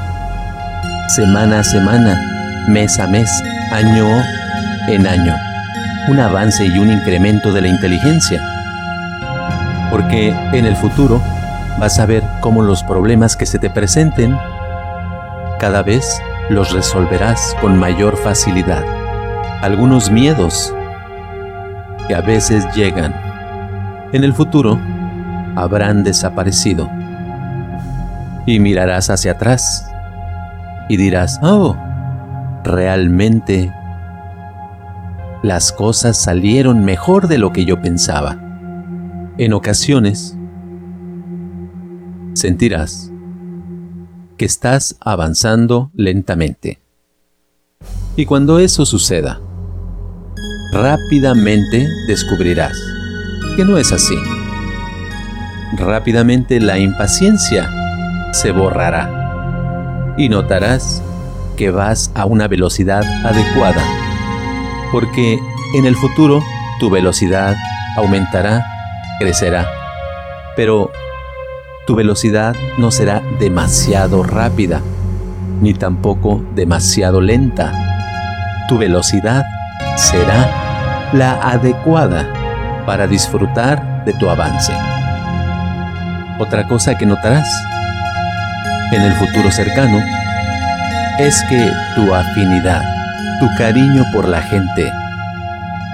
semana 1.09 1.59
a 1.59 1.65
semana, 1.65 2.19
mes 2.69 2.99
a 2.99 3.07
mes, 3.09 3.29
año 3.73 4.07
en 4.89 5.07
año, 5.07 5.37
un 6.09 6.21
avance 6.21 6.65
y 6.65 6.79
un 6.79 6.91
incremento 6.91 7.53
de 7.53 7.61
la 7.61 7.69
inteligencia. 7.69 8.41
Porque 9.91 10.35
en 10.53 10.65
el 10.65 10.75
futuro 10.77 11.21
vas 11.79 11.99
a 11.99 12.07
ver 12.07 12.23
cómo 12.41 12.63
los 12.63 12.83
problemas 12.83 13.37
que 13.37 13.47
se 13.47 13.59
te 13.59 13.71
presenten 13.71 14.37
cada 15.59 15.83
vez 15.83 16.21
los 16.49 16.73
resolverás 16.73 17.57
con 17.61 17.79
mayor 17.79 18.17
facilidad. 18.17 18.85
Algunos 19.63 20.11
miedos 20.11 20.75
que 22.09 22.15
a 22.15 22.21
veces 22.21 22.65
llegan 22.75 23.15
en 24.13 24.25
el 24.25 24.35
futuro 24.35 24.79
habrán 25.57 26.05
desaparecido. 26.05 26.91
Y 28.45 28.59
mirarás 28.59 29.09
hacia 29.09 29.33
atrás 29.33 29.89
y 30.89 30.97
dirás, 30.97 31.39
oh, 31.43 31.77
realmente 32.65 33.73
las 35.43 35.73
cosas 35.73 36.17
salieron 36.17 36.85
mejor 36.85 37.29
de 37.29 37.39
lo 37.39 37.53
que 37.53 37.65
yo 37.65 37.81
pensaba. 37.81 38.37
En 39.39 39.53
ocasiones, 39.53 40.37
sentirás 42.35 43.11
que 44.37 44.45
estás 44.45 44.97
avanzando 45.01 45.90
lentamente. 45.95 46.81
Y 48.16 48.27
cuando 48.27 48.59
eso 48.59 48.85
suceda, 48.87 49.40
rápidamente 50.73 51.88
descubrirás 52.09 52.77
que 53.57 53.64
no 53.64 53.77
es 53.77 53.92
así. 53.92 54.16
Rápidamente 55.77 56.61
la 56.61 56.79
impaciencia 56.79 57.71
se 58.33 58.51
borrará 58.51 60.14
y 60.16 60.29
notarás 60.29 61.03
que 61.57 61.71
vas 61.71 62.11
a 62.14 62.25
una 62.25 62.49
velocidad 62.49 63.03
adecuada, 63.25 63.83
porque 64.90 65.38
en 65.75 65.87
el 65.87 65.97
futuro 65.97 66.42
tu 66.81 66.90
velocidad 66.90 67.57
aumentará, 67.97 68.64
crecerá, 69.18 69.68
pero 70.57 70.90
tu 71.87 71.97
velocidad 71.97 72.55
no 72.79 72.90
será 72.90 73.23
demasiado 73.40 74.23
rápida, 74.23 74.81
ni 75.61 75.75
tampoco 75.75 76.45
demasiado 76.55 77.21
lenta. 77.21 77.73
Tu 78.68 78.79
velocidad 78.79 79.45
será 79.97 81.11
la 81.12 81.33
adecuada 81.42 82.27
para 82.87 83.07
disfrutar 83.07 84.05
de 84.05 84.12
tu 84.12 84.31
avance. 84.31 84.73
Otra 86.38 86.66
cosa 86.68 86.97
que 86.97 87.07
notarás 87.07 87.49
en 88.92 89.03
el 89.03 89.14
futuro 89.14 89.51
cercano 89.51 89.99
es 91.18 91.42
que 91.49 91.71
tu 91.95 92.14
afinidad, 92.14 92.83
tu 93.40 93.49
cariño 93.59 94.05
por 94.12 94.29
la 94.29 94.40
gente 94.40 94.90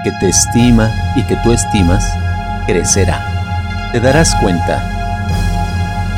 que 0.03 0.11
te 0.13 0.29
estima 0.29 0.89
y 1.15 1.23
que 1.23 1.35
tú 1.37 1.51
estimas 1.51 2.05
crecerá. 2.67 3.21
Te 3.91 3.99
darás 3.99 4.33
cuenta 4.35 4.98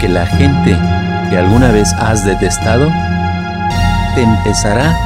que 0.01 0.09
la 0.09 0.25
gente 0.25 0.75
que 1.29 1.37
alguna 1.37 1.71
vez 1.71 1.93
has 1.93 2.25
detestado 2.25 2.89
te 4.15 4.23
empezará 4.23 4.97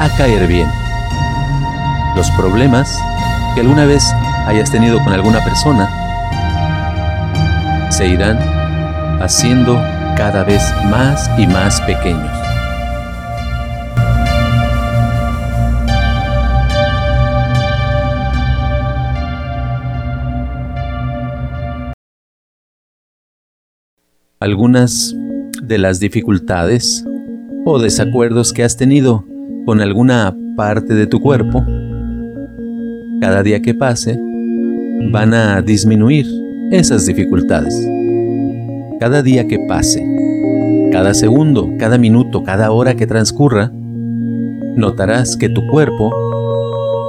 a 0.00 0.08
caer 0.18 0.48
bien. 0.48 0.68
Los 2.16 2.28
problemas 2.32 2.98
que 3.54 3.60
alguna 3.60 3.84
vez 3.84 4.04
hayas 4.48 4.68
tenido 4.68 5.02
con 5.04 5.12
alguna 5.12 5.44
persona 5.44 5.88
se 7.90 8.08
irán 8.08 8.38
haciendo 9.22 9.80
cada 10.16 10.42
vez 10.42 10.62
más 10.90 11.30
y 11.38 11.46
más 11.46 11.80
pequeños. 11.82 12.39
Algunas 24.42 25.14
de 25.62 25.76
las 25.76 26.00
dificultades 26.00 27.04
o 27.66 27.78
desacuerdos 27.78 28.54
que 28.54 28.64
has 28.64 28.78
tenido 28.78 29.26
con 29.66 29.82
alguna 29.82 30.34
parte 30.56 30.94
de 30.94 31.06
tu 31.06 31.20
cuerpo, 31.20 31.62
cada 33.20 33.42
día 33.42 33.60
que 33.60 33.74
pase, 33.74 34.18
van 35.12 35.34
a 35.34 35.60
disminuir 35.60 36.24
esas 36.70 37.04
dificultades. 37.04 37.86
Cada 38.98 39.22
día 39.22 39.46
que 39.46 39.58
pase, 39.68 40.02
cada 40.90 41.12
segundo, 41.12 41.68
cada 41.78 41.98
minuto, 41.98 42.42
cada 42.42 42.70
hora 42.70 42.94
que 42.94 43.06
transcurra, 43.06 43.70
notarás 44.74 45.36
que 45.36 45.50
tu 45.50 45.66
cuerpo 45.66 46.14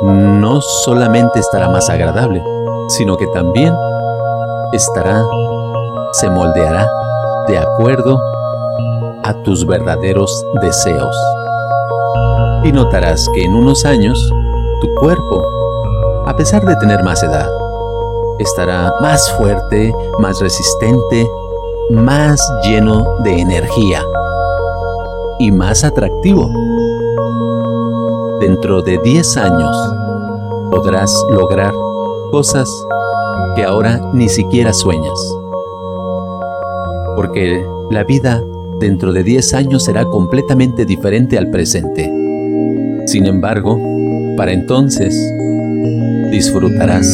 no 0.03 0.59
solamente 0.59 1.39
estará 1.39 1.69
más 1.69 1.89
agradable, 1.89 2.43
sino 2.89 3.15
que 3.15 3.27
también 3.27 3.73
estará, 4.73 5.23
se 6.11 6.29
moldeará 6.29 6.89
de 7.51 7.57
acuerdo 7.57 8.17
a 9.23 9.33
tus 9.43 9.67
verdaderos 9.67 10.45
deseos. 10.61 11.13
Y 12.63 12.71
notarás 12.71 13.27
que 13.33 13.43
en 13.43 13.53
unos 13.53 13.83
años 13.83 14.17
tu 14.79 14.87
cuerpo, 14.95 15.43
a 16.27 16.35
pesar 16.37 16.65
de 16.65 16.77
tener 16.77 17.03
más 17.03 17.21
edad, 17.23 17.49
estará 18.39 18.93
más 19.01 19.29
fuerte, 19.33 19.93
más 20.19 20.39
resistente, 20.39 21.29
más 21.89 22.41
lleno 22.63 23.05
de 23.25 23.41
energía 23.41 24.01
y 25.39 25.51
más 25.51 25.83
atractivo. 25.83 26.49
Dentro 28.39 28.81
de 28.81 28.97
10 28.97 29.37
años 29.37 29.75
podrás 30.71 31.13
lograr 31.29 31.73
cosas 32.31 32.69
que 33.57 33.65
ahora 33.65 33.99
ni 34.13 34.29
siquiera 34.29 34.71
sueñas. 34.71 35.40
Porque 37.21 37.63
la 37.91 38.03
vida 38.03 38.41
dentro 38.79 39.13
de 39.13 39.23
10 39.23 39.53
años 39.53 39.85
será 39.85 40.05
completamente 40.05 40.85
diferente 40.85 41.37
al 41.37 41.51
presente. 41.51 42.11
Sin 43.05 43.27
embargo, 43.27 43.79
para 44.35 44.53
entonces, 44.53 45.15
disfrutarás 46.31 47.05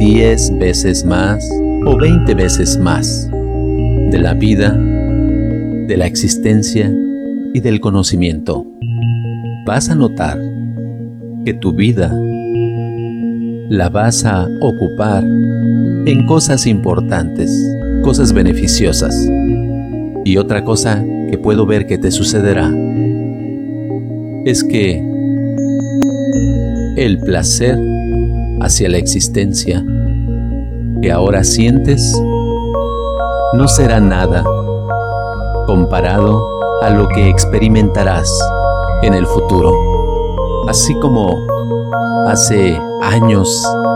10 0.00 0.58
veces 0.58 1.04
más 1.04 1.48
o 1.86 1.96
20 1.96 2.34
veces 2.34 2.78
más 2.78 3.30
de 3.30 4.18
la 4.18 4.34
vida, 4.34 4.72
de 4.72 5.96
la 5.96 6.06
existencia 6.06 6.92
y 7.54 7.60
del 7.60 7.78
conocimiento. 7.78 8.66
Vas 9.64 9.88
a 9.88 9.94
notar 9.94 10.36
que 11.44 11.54
tu 11.54 11.72
vida 11.74 12.12
la 13.68 13.88
vas 13.88 14.24
a 14.24 14.48
ocupar 14.60 15.22
en 15.22 16.26
cosas 16.26 16.66
importantes, 16.66 17.52
cosas 18.00 18.32
beneficiosas. 18.32 19.14
Y 20.24 20.36
otra 20.36 20.64
cosa 20.64 21.04
que 21.30 21.38
puedo 21.38 21.66
ver 21.66 21.86
que 21.86 21.98
te 21.98 22.10
sucederá 22.10 22.70
es 24.44 24.64
que 24.64 25.04
el 26.96 27.18
placer 27.20 27.78
hacia 28.60 28.88
la 28.88 28.98
existencia 28.98 29.84
que 31.02 31.10
ahora 31.10 31.44
sientes 31.44 32.12
no 33.54 33.68
será 33.68 34.00
nada 34.00 34.44
comparado 35.66 36.46
a 36.82 36.90
lo 36.90 37.08
que 37.08 37.28
experimentarás 37.28 38.30
en 39.02 39.14
el 39.14 39.26
futuro. 39.26 39.72
Así 40.68 40.94
como 41.00 41.36
hace 42.26 42.78
años 43.02 43.48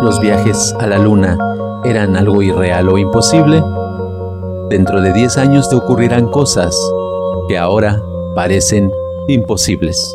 los 0.02 0.20
viajes 0.20 0.74
a 0.80 0.86
la 0.86 0.98
luna 0.98 1.38
eran 1.84 2.16
algo 2.16 2.42
irreal 2.42 2.88
o 2.88 2.98
imposible, 2.98 3.62
dentro 4.74 5.00
de 5.00 5.12
10 5.12 5.38
años 5.38 5.70
te 5.70 5.76
ocurrirán 5.76 6.26
cosas 6.32 6.76
que 7.46 7.56
ahora 7.56 8.02
parecen 8.34 8.90
imposibles. 9.28 10.12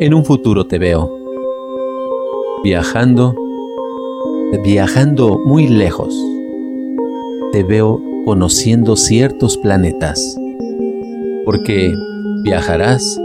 En 0.00 0.14
un 0.14 0.24
futuro 0.24 0.66
te 0.66 0.80
veo 0.80 1.08
viajando, 2.64 3.36
viajando 4.64 5.38
muy 5.46 5.68
lejos. 5.68 6.12
Te 7.52 7.62
veo 7.62 8.00
conociendo 8.24 8.96
ciertos 8.96 9.56
planetas, 9.58 10.36
porque 11.44 11.94
viajarás 12.42 13.16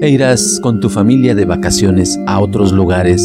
e 0.00 0.08
irás 0.08 0.60
con 0.62 0.80
tu 0.80 0.88
familia 0.88 1.34
de 1.34 1.44
vacaciones 1.44 2.18
a 2.26 2.40
otros 2.40 2.72
lugares 2.72 3.22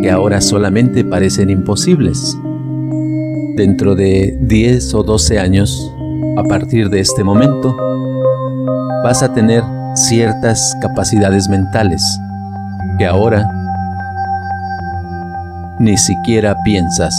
que 0.00 0.12
ahora 0.12 0.40
solamente 0.40 1.04
parecen 1.04 1.50
imposibles. 1.50 2.38
Dentro 3.56 3.94
de 3.94 4.36
10 4.42 4.94
o 4.96 5.02
12 5.02 5.38
años, 5.38 5.90
a 6.36 6.42
partir 6.42 6.90
de 6.90 7.00
este 7.00 7.24
momento, 7.24 7.74
vas 9.02 9.22
a 9.22 9.32
tener 9.32 9.64
ciertas 9.94 10.76
capacidades 10.82 11.48
mentales 11.48 12.02
que 12.98 13.06
ahora 13.06 13.48
ni 15.78 15.96
siquiera 15.96 16.54
piensas. 16.66 17.16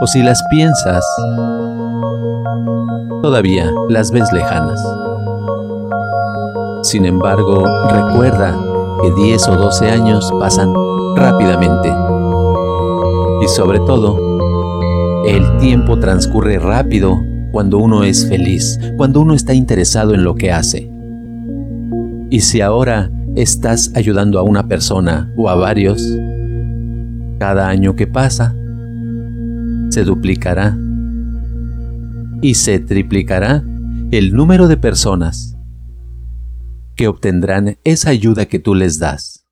O 0.00 0.08
si 0.08 0.24
las 0.24 0.42
piensas, 0.50 1.04
todavía 3.22 3.70
las 3.88 4.10
ves 4.10 4.32
lejanas. 4.32 4.84
Sin 6.82 7.04
embargo, 7.04 7.62
recuerda 7.92 8.58
que 9.02 9.12
10 9.12 9.48
o 9.50 9.56
12 9.56 9.88
años 9.88 10.32
pasan 10.40 10.74
rápidamente. 11.14 11.94
Y 13.40 13.46
sobre 13.46 13.78
todo, 13.78 14.33
el 15.26 15.56
tiempo 15.58 15.98
transcurre 15.98 16.58
rápido 16.58 17.24
cuando 17.50 17.78
uno 17.78 18.04
es 18.04 18.28
feliz, 18.28 18.78
cuando 18.96 19.20
uno 19.20 19.32
está 19.32 19.54
interesado 19.54 20.14
en 20.14 20.22
lo 20.22 20.34
que 20.34 20.52
hace. 20.52 20.90
Y 22.28 22.40
si 22.40 22.60
ahora 22.60 23.10
estás 23.34 23.92
ayudando 23.94 24.38
a 24.38 24.42
una 24.42 24.68
persona 24.68 25.32
o 25.36 25.48
a 25.48 25.54
varios, 25.54 26.06
cada 27.38 27.68
año 27.68 27.96
que 27.96 28.06
pasa, 28.06 28.54
se 29.88 30.04
duplicará 30.04 30.76
y 32.42 32.54
se 32.54 32.78
triplicará 32.78 33.64
el 34.10 34.34
número 34.34 34.68
de 34.68 34.76
personas 34.76 35.56
que 36.96 37.08
obtendrán 37.08 37.78
esa 37.84 38.10
ayuda 38.10 38.44
que 38.46 38.58
tú 38.58 38.74
les 38.74 38.98
das 38.98 39.46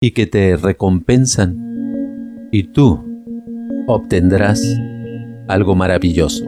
y 0.00 0.10
que 0.10 0.26
te 0.26 0.56
recompensan 0.56 2.48
y 2.50 2.64
tú 2.64 3.13
obtendrás 3.86 4.62
algo 5.48 5.74
maravilloso. 5.74 6.46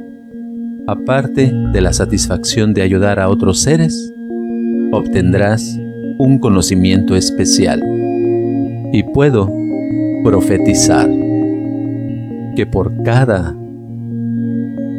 Aparte 0.86 1.52
de 1.72 1.80
la 1.80 1.92
satisfacción 1.92 2.72
de 2.72 2.82
ayudar 2.82 3.18
a 3.18 3.28
otros 3.28 3.60
seres, 3.60 4.12
obtendrás 4.92 5.78
un 6.18 6.38
conocimiento 6.38 7.16
especial. 7.16 7.82
Y 8.92 9.02
puedo 9.02 9.50
profetizar 10.24 11.08
que 12.54 12.66
por 12.66 13.02
cada 13.02 13.54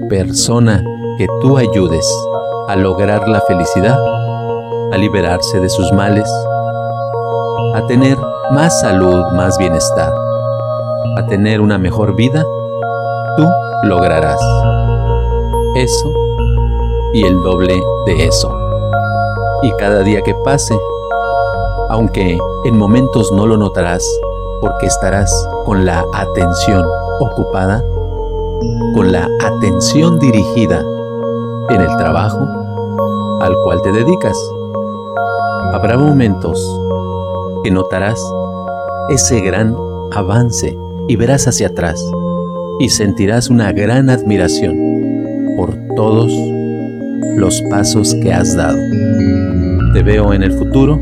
persona 0.09 0.83
que 1.17 1.27
tú 1.41 1.57
ayudes 1.57 2.05
a 2.67 2.75
lograr 2.75 3.27
la 3.27 3.41
felicidad, 3.41 3.97
a 4.91 4.97
liberarse 4.97 5.59
de 5.59 5.69
sus 5.69 5.91
males, 5.93 6.29
a 7.73 7.85
tener 7.87 8.17
más 8.51 8.81
salud, 8.81 9.23
más 9.33 9.57
bienestar, 9.57 10.13
a 11.15 11.25
tener 11.25 11.61
una 11.61 11.77
mejor 11.77 12.15
vida, 12.15 12.43
tú 13.37 13.47
lograrás 13.83 14.39
eso 15.75 16.11
y 17.13 17.25
el 17.25 17.41
doble 17.41 17.81
de 18.05 18.25
eso. 18.25 18.51
Y 19.61 19.71
cada 19.77 20.01
día 20.01 20.21
que 20.21 20.33
pase, 20.43 20.77
aunque 21.89 22.37
en 22.65 22.77
momentos 22.77 23.31
no 23.31 23.45
lo 23.45 23.57
notarás 23.57 24.05
porque 24.61 24.87
estarás 24.87 25.31
con 25.65 25.85
la 25.85 26.03
atención 26.13 26.85
ocupada, 27.19 27.83
con 28.95 29.11
la 29.11 29.27
atención 29.43 30.19
dirigida 30.19 30.83
en 31.69 31.81
el 31.81 31.97
trabajo 31.97 32.47
al 33.41 33.55
cual 33.63 33.81
te 33.81 33.91
dedicas. 33.91 34.37
Habrá 35.73 35.97
momentos 35.97 36.59
que 37.63 37.71
notarás 37.71 38.21
ese 39.09 39.41
gran 39.41 39.75
avance 40.11 40.77
y 41.07 41.15
verás 41.15 41.47
hacia 41.47 41.67
atrás 41.67 42.03
y 42.79 42.89
sentirás 42.89 43.49
una 43.49 43.71
gran 43.71 44.09
admiración 44.09 44.77
por 45.55 45.75
todos 45.95 46.31
los 47.37 47.61
pasos 47.69 48.15
que 48.21 48.33
has 48.33 48.55
dado. 48.55 48.77
Te 49.93 50.03
veo 50.03 50.33
en 50.33 50.43
el 50.43 50.51
futuro, 50.51 50.99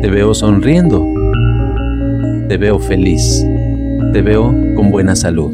te 0.00 0.08
veo 0.10 0.34
sonriendo, 0.34 1.06
te 2.48 2.56
veo 2.56 2.78
feliz, 2.78 3.46
te 4.12 4.22
veo 4.22 4.54
con 4.74 4.90
buena 4.90 5.14
salud, 5.14 5.52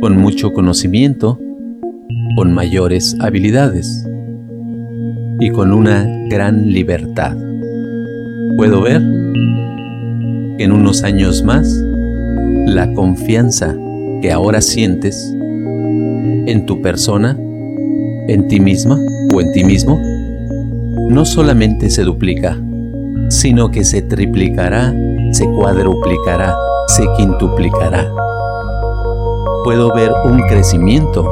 con 0.00 0.16
mucho 0.16 0.52
conocimiento, 0.52 1.38
con 2.36 2.52
mayores 2.52 3.16
habilidades 3.20 4.06
y 5.40 5.50
con 5.50 5.72
una 5.72 6.06
gran 6.28 6.70
libertad. 6.70 7.36
Puedo 8.56 8.82
ver 8.82 9.00
que 10.58 10.64
en 10.64 10.72
unos 10.72 11.04
años 11.04 11.42
más 11.42 11.84
la 12.74 12.92
confianza 12.92 13.74
que 14.20 14.30
ahora 14.30 14.60
sientes 14.60 15.32
en 15.34 16.66
tu 16.66 16.82
persona, 16.82 17.36
en 18.28 18.46
ti 18.48 18.60
misma 18.60 18.98
o 19.34 19.40
en 19.40 19.52
ti 19.52 19.64
mismo, 19.64 19.98
no 21.08 21.24
solamente 21.24 21.88
se 21.90 22.02
duplica, 22.02 22.58
sino 23.30 23.70
que 23.70 23.84
se 23.84 24.02
triplicará, 24.02 24.94
se 25.32 25.46
cuadruplicará, 25.50 26.54
se 26.88 27.04
quintuplicará. 27.16 28.12
Puedo 29.64 29.92
ver 29.94 30.12
un 30.26 30.38
crecimiento 30.48 31.22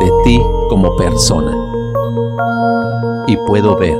de 0.00 0.10
ti 0.24 0.40
como 0.68 0.96
persona 0.96 1.52
y 3.28 3.36
puedo 3.46 3.76
ver 3.76 3.96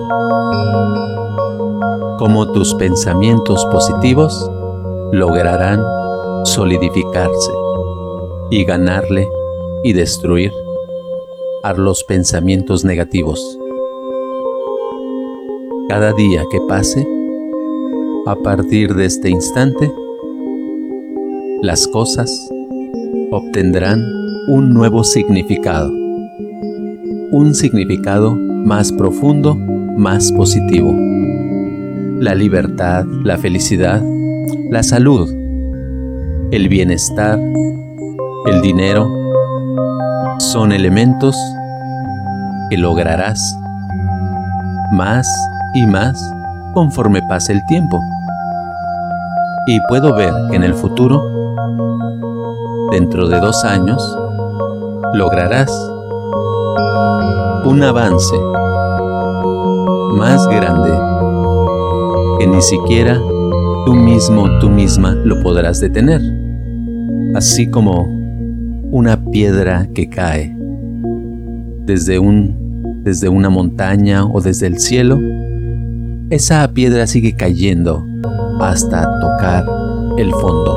cómo 2.18 2.50
tus 2.52 2.74
pensamientos 2.74 3.64
positivos 3.66 4.50
lograrán 5.12 5.82
solidificarse 6.44 7.52
y 8.50 8.64
ganarle 8.64 9.28
y 9.82 9.92
destruir 9.92 10.52
a 11.62 11.72
los 11.74 12.04
pensamientos 12.04 12.84
negativos. 12.84 13.58
Cada 15.88 16.12
día 16.12 16.44
que 16.50 16.60
pase, 16.68 17.06
a 18.26 18.36
partir 18.36 18.94
de 18.94 19.06
este 19.06 19.30
instante, 19.30 19.90
las 21.62 21.86
cosas 21.88 22.48
obtendrán 23.30 24.02
un 24.48 24.74
nuevo 24.74 25.04
significado, 25.04 25.90
un 27.32 27.54
significado 27.54 28.34
más 28.34 28.92
profundo, 28.92 29.54
más 29.54 30.32
positivo. 30.32 30.94
La 32.20 32.34
libertad, 32.34 33.04
la 33.24 33.38
felicidad, 33.38 34.02
la 34.70 34.82
salud, 34.82 35.28
el 36.50 36.68
bienestar, 36.68 37.38
el 38.46 38.62
dinero, 38.62 39.08
son 40.38 40.72
elementos 40.72 41.36
que 42.70 42.76
lograrás 42.76 43.38
más 44.92 45.26
y 45.74 45.86
más 45.86 46.16
conforme 46.74 47.22
pase 47.22 47.52
el 47.52 47.64
tiempo. 47.66 48.00
Y 49.66 49.80
puedo 49.88 50.14
ver 50.14 50.32
que 50.50 50.56
en 50.56 50.62
el 50.62 50.74
futuro, 50.74 51.22
dentro 52.92 53.28
de 53.28 53.40
dos 53.40 53.64
años, 53.64 54.02
lograrás 55.14 55.70
un 57.64 57.82
avance 57.82 58.36
más 60.12 60.46
grande 60.46 60.92
que 62.38 62.46
ni 62.46 62.62
siquiera 62.62 63.20
tú 63.86 63.94
mismo, 63.94 64.58
tú 64.58 64.68
misma 64.68 65.14
lo 65.14 65.40
podrás 65.42 65.80
detener. 65.80 66.20
Así 67.36 67.68
como 67.68 68.02
una 68.90 69.24
piedra 69.30 69.88
que 69.94 70.08
cae 70.08 70.54
desde 71.86 72.18
un 72.18 72.66
desde 73.04 73.28
una 73.28 73.48
montaña 73.48 74.24
o 74.24 74.40
desde 74.40 74.66
el 74.66 74.80
cielo, 74.80 75.20
esa 76.30 76.66
piedra 76.72 77.06
sigue 77.06 77.36
cayendo 77.36 78.04
hasta 78.60 79.08
tocar 79.20 79.64
el 80.18 80.32
fondo. 80.32 80.74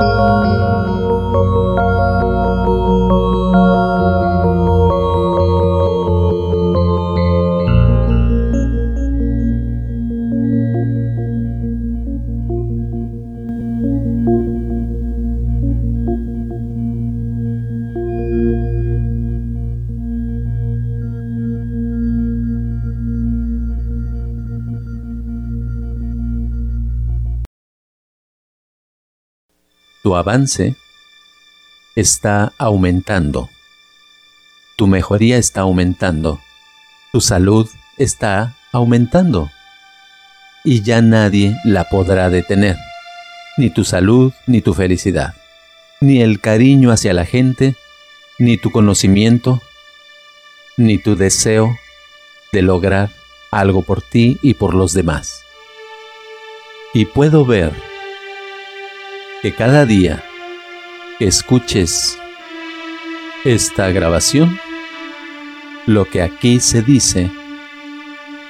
Tu 30.10 30.16
avance 30.16 30.74
está 31.95 32.51
aumentando. 32.57 33.47
Tu 34.76 34.88
mejoría 34.88 35.38
está 35.38 35.62
aumentando. 35.62 36.41
Tu 37.12 37.22
salud 37.22 37.70
está 37.99 38.55
aumentando. 38.72 39.51
Y 40.64 40.82
ya 40.82 41.03
nadie 41.03 41.55
la 41.64 41.84
podrá 41.89 42.32
detener. 42.32 42.76
Ni 43.57 43.70
tu 43.70 43.84
salud, 43.84 44.34
ni 44.47 44.62
tu 44.62 44.74
felicidad. 44.74 45.36
Ni 46.01 46.24
el 46.24 46.39
cariño 46.39 46.89
hacia 46.89 47.14
la 47.14 47.26
gente, 47.26 47.76
ni 48.39 48.57
tu 48.57 48.72
conocimiento, 48.72 49.62
ni 50.76 50.97
tu 50.97 51.16
deseo 51.18 51.78
de 52.51 52.64
lograr 52.64 53.12
algo 53.51 53.84
por 53.84 54.01
ti 54.01 54.39
y 54.41 54.55
por 54.55 54.74
los 54.74 54.93
demás. 54.93 55.43
Y 56.95 57.05
puedo 57.05 57.45
ver 57.45 57.88
que 59.41 59.53
cada 59.53 59.85
día 59.85 60.21
que 61.17 61.25
escuches 61.25 62.17
esta 63.45 63.89
grabación, 63.89 64.59
lo 65.85 66.05
que 66.05 66.21
aquí 66.21 66.59
se 66.59 66.81
dice 66.81 67.31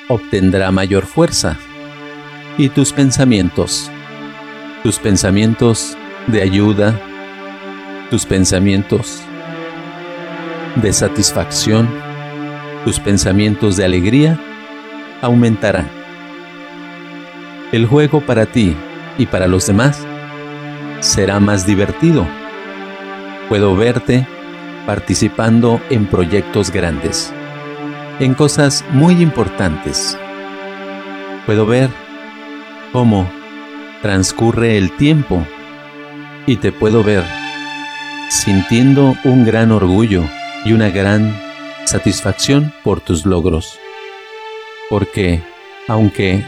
obtendrá 0.08 0.72
mayor 0.72 1.06
fuerza 1.06 1.58
y 2.58 2.70
tus 2.70 2.92
pensamientos, 2.92 3.92
tus 4.82 4.98
pensamientos 4.98 5.96
de 6.26 6.42
ayuda, 6.42 7.00
tus 8.10 8.26
pensamientos 8.26 9.22
de 10.76 10.92
satisfacción, 10.92 11.88
tus 12.84 13.00
pensamientos 13.00 13.78
de 13.78 13.86
alegría 13.86 14.40
aumentarán. 15.22 15.88
El 17.72 17.86
juego 17.86 18.22
para 18.22 18.48
ti 18.48 18.76
y 19.20 19.28
para 19.28 19.48
los 19.48 19.68
demás 19.68 20.04
será 21.00 21.40
más 21.40 21.66
divertido. 21.66 22.28
Puedo 23.48 23.76
verte 23.76 24.28
participando 24.86 25.80
en 25.90 26.06
proyectos 26.08 26.72
grandes, 26.72 27.34
en 28.20 28.34
cosas 28.34 28.84
muy 28.92 29.22
importantes. 29.22 30.18
Puedo 31.46 31.66
ver 31.66 31.90
cómo 32.92 33.30
transcurre 34.02 34.78
el 34.78 34.92
tiempo 34.98 35.46
y 36.46 36.58
te 36.58 36.72
puedo 36.72 37.04
ver 37.04 37.24
sintiendo 38.30 39.16
un 39.24 39.46
gran 39.46 39.72
orgullo 39.72 40.24
y 40.66 40.74
una 40.74 40.90
gran 40.90 41.36
satisfacción 41.86 42.74
por 42.84 43.02
tus 43.02 43.26
logros. 43.26 43.80
Porque 44.90 45.42
aunque 45.88 46.44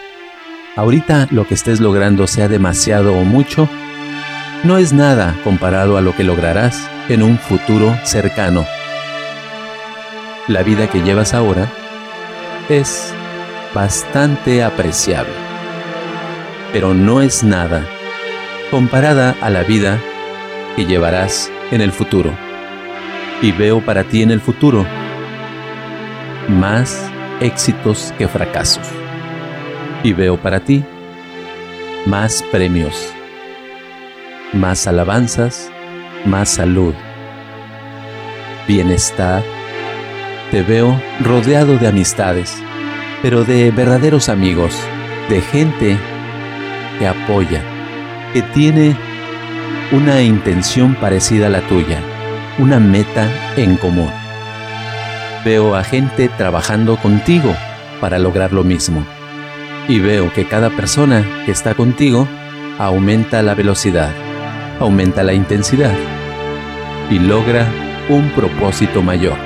ahorita 0.76 1.28
lo 1.32 1.48
que 1.48 1.56
estés 1.56 1.80
logrando 1.80 2.28
sea 2.28 2.48
demasiado 2.48 3.18
o 3.18 3.24
mucho, 3.24 3.68
no 4.64 4.78
es 4.78 4.94
nada 4.94 5.36
comparado 5.44 5.98
a 5.98 6.02
lo 6.02 6.16
que 6.16 6.24
lograrás 6.24 6.88
en 7.10 7.24
un 7.24 7.40
futuro 7.40 7.96
cercano. 8.04 8.66
La 10.48 10.62
vida 10.62 10.88
que 10.88 11.02
llevas 11.02 11.34
ahora 11.34 11.68
es 12.70 13.14
bastante 13.74 14.64
apreciable, 14.64 15.34
pero 16.74 16.94
no 16.94 17.22
es 17.22 17.44
nada 17.44 17.86
comparada 18.70 19.36
a 19.42 19.50
la 19.50 19.64
vida 19.64 20.00
que 20.76 20.86
llevarás 20.86 21.52
en 21.72 21.82
el 21.82 21.92
futuro. 21.92 22.32
Y 23.42 23.52
veo 23.52 23.84
para 23.84 24.04
ti 24.04 24.22
en 24.22 24.30
el 24.30 24.42
futuro 24.42 24.86
más 26.48 27.10
éxitos 27.40 28.14
que 28.18 28.28
fracasos. 28.28 28.88
Y 30.04 30.14
veo 30.14 30.38
para 30.38 30.60
ti 30.60 30.84
más 32.06 32.44
premios, 32.52 33.14
más 34.54 34.88
alabanzas, 34.88 35.72
más 36.26 36.50
salud, 36.50 36.94
bienestar. 38.68 39.44
Te 40.52 40.64
veo 40.64 41.00
rodeado 41.22 41.78
de 41.78 41.88
amistades, 41.88 42.54
pero 43.22 43.46
de 43.46 43.72
verdaderos 43.72 44.28
amigos, 44.28 44.76
de 45.30 45.42
gente 45.42 45.98
que 47.00 47.08
apoya, 47.08 47.64
que 48.34 48.42
tiene 48.42 48.96
una 49.92 50.22
intención 50.22 50.96
parecida 50.96 51.48
a 51.48 51.50
la 51.50 51.62
tuya, 51.62 52.00
una 52.60 52.80
meta 52.80 53.30
en 53.56 53.78
común. 53.78 54.12
Veo 55.46 55.76
a 55.76 55.84
gente 55.84 56.30
trabajando 56.30 56.98
contigo 56.98 57.56
para 58.00 58.20
lograr 58.20 58.52
lo 58.52 58.64
mismo. 58.64 59.06
Y 59.88 60.00
veo 60.00 60.32
que 60.32 60.46
cada 60.46 60.70
persona 60.70 61.26
que 61.46 61.52
está 61.52 61.74
contigo 61.74 62.28
aumenta 62.78 63.42
la 63.42 63.56
velocidad, 63.56 64.12
aumenta 64.82 65.24
la 65.24 65.34
intensidad 65.34 65.94
y 67.10 67.20
logra 67.20 67.68
un 68.10 68.30
propósito 68.32 69.02
mayor. 69.02 69.38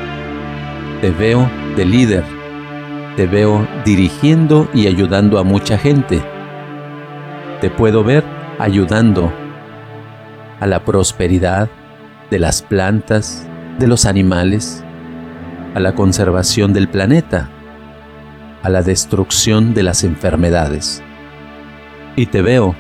Te 1.02 1.12
veo 1.12 1.50
de 1.76 1.86
líder, 1.86 2.24
te 3.16 3.28
veo 3.28 3.68
dirigiendo 3.84 4.70
y 4.74 4.88
ayudando 4.88 5.38
a 5.38 5.44
mucha 5.44 5.78
gente. 5.78 6.22
Te 7.60 7.70
puedo 7.70 8.04
ver 8.04 8.24
ayudando 8.60 9.32
a 10.60 10.68
la 10.68 10.86
prosperidad 10.86 11.70
de 12.32 12.40
las 12.40 12.62
plantas, 12.62 13.48
de 13.78 13.88
los 13.88 14.06
animales, 14.06 14.84
a 15.74 15.80
la 15.82 15.94
conservación 15.96 16.72
del 16.72 16.88
planeta, 16.88 17.50
a 18.64 18.70
la 18.70 18.82
destrucción 18.82 19.74
de 19.74 19.84
las 19.84 20.06
enfermedades. 20.06 21.04
Y 22.16 22.28
te 22.28 22.42
veo 22.42 22.74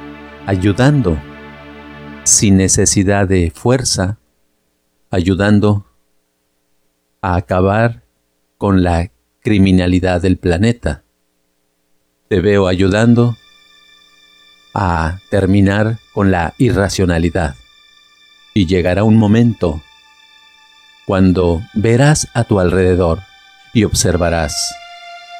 ayudando, 0.46 1.18
sin 2.26 2.58
necesidad 2.58 3.28
de 3.28 3.52
fuerza, 3.52 4.18
ayudando 5.12 5.86
a 7.22 7.36
acabar 7.36 8.02
con 8.58 8.84
la 8.84 9.12
criminalidad 9.42 10.22
del 10.22 10.38
planeta. 10.38 11.04
Te 12.28 12.42
veo 12.42 12.68
ayudando 12.68 13.38
a 14.74 15.20
terminar 15.30 16.00
con 16.14 16.32
la 16.32 16.56
irracionalidad 16.58 17.56
y 18.56 18.66
llegará 18.66 19.04
un 19.04 19.18
momento 19.18 19.82
cuando 21.06 21.62
verás 21.76 22.28
a 22.34 22.44
tu 22.44 22.60
alrededor 22.60 23.20
y 23.72 23.84
observarás 23.84 24.74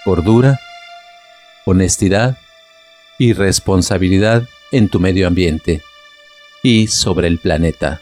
cordura, 0.04 0.60
honestidad 1.66 2.38
y 3.18 3.34
responsabilidad 3.34 4.44
en 4.72 4.88
tu 4.88 5.00
medio 5.00 5.28
ambiente 5.28 5.82
y 6.66 6.88
sobre 6.88 7.28
el 7.28 7.38
planeta. 7.38 8.02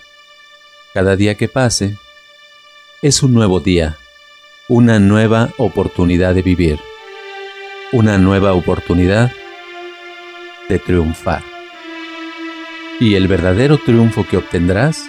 Cada 0.94 1.18
día 1.18 1.36
que 1.36 1.50
pase 1.50 1.98
es 3.02 3.22
un 3.22 3.34
nuevo 3.34 3.60
día, 3.60 3.98
una 4.70 5.00
nueva 5.00 5.50
oportunidad 5.58 6.34
de 6.34 6.44
vivir, 6.44 6.80
una 7.92 8.18
nueva 8.18 8.54
oportunidad 8.54 9.34
de 10.70 10.80
triunfar 10.80 11.44
y 13.02 13.16
el 13.16 13.28
verdadero 13.28 13.80
triunfo 13.80 14.26
que 14.26 14.38
obtendrás 14.38 15.04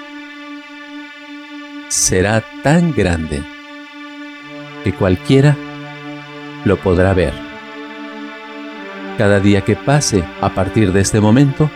será 1.90 2.42
tan 2.64 2.92
grande 2.92 3.40
que 4.82 4.92
cualquiera 4.92 5.57
lo 6.64 6.76
podrá 6.76 7.14
ver. 7.14 7.34
Cada 9.16 9.38
día 9.38 9.61
que 9.61 9.76
pase 9.76 10.24
a 10.40 10.52
partir 10.57 10.92
de 10.92 11.02
este 11.02 11.20
momento, 11.20 11.70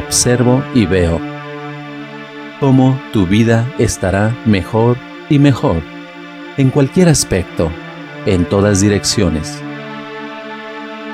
observo 0.00 0.62
y 0.74 0.86
veo 0.86 1.20
cómo 2.58 3.00
tu 3.12 3.26
vida 3.26 3.66
estará 3.78 4.34
mejor 4.44 4.96
y 5.28 5.38
mejor 5.38 5.82
en 6.56 6.70
cualquier 6.70 7.08
aspecto, 7.08 7.70
en 8.26 8.44
todas 8.44 8.80
direcciones. 8.80 9.62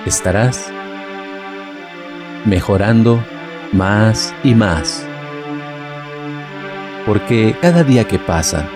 Estarás 0.07 0.71
mejorando 2.45 3.23
más 3.73 4.35
y 4.43 4.55
más. 4.55 5.07
Porque 7.05 7.55
cada 7.61 7.85
día 7.85 8.05
que 8.05 8.19
pasa, 8.19 8.69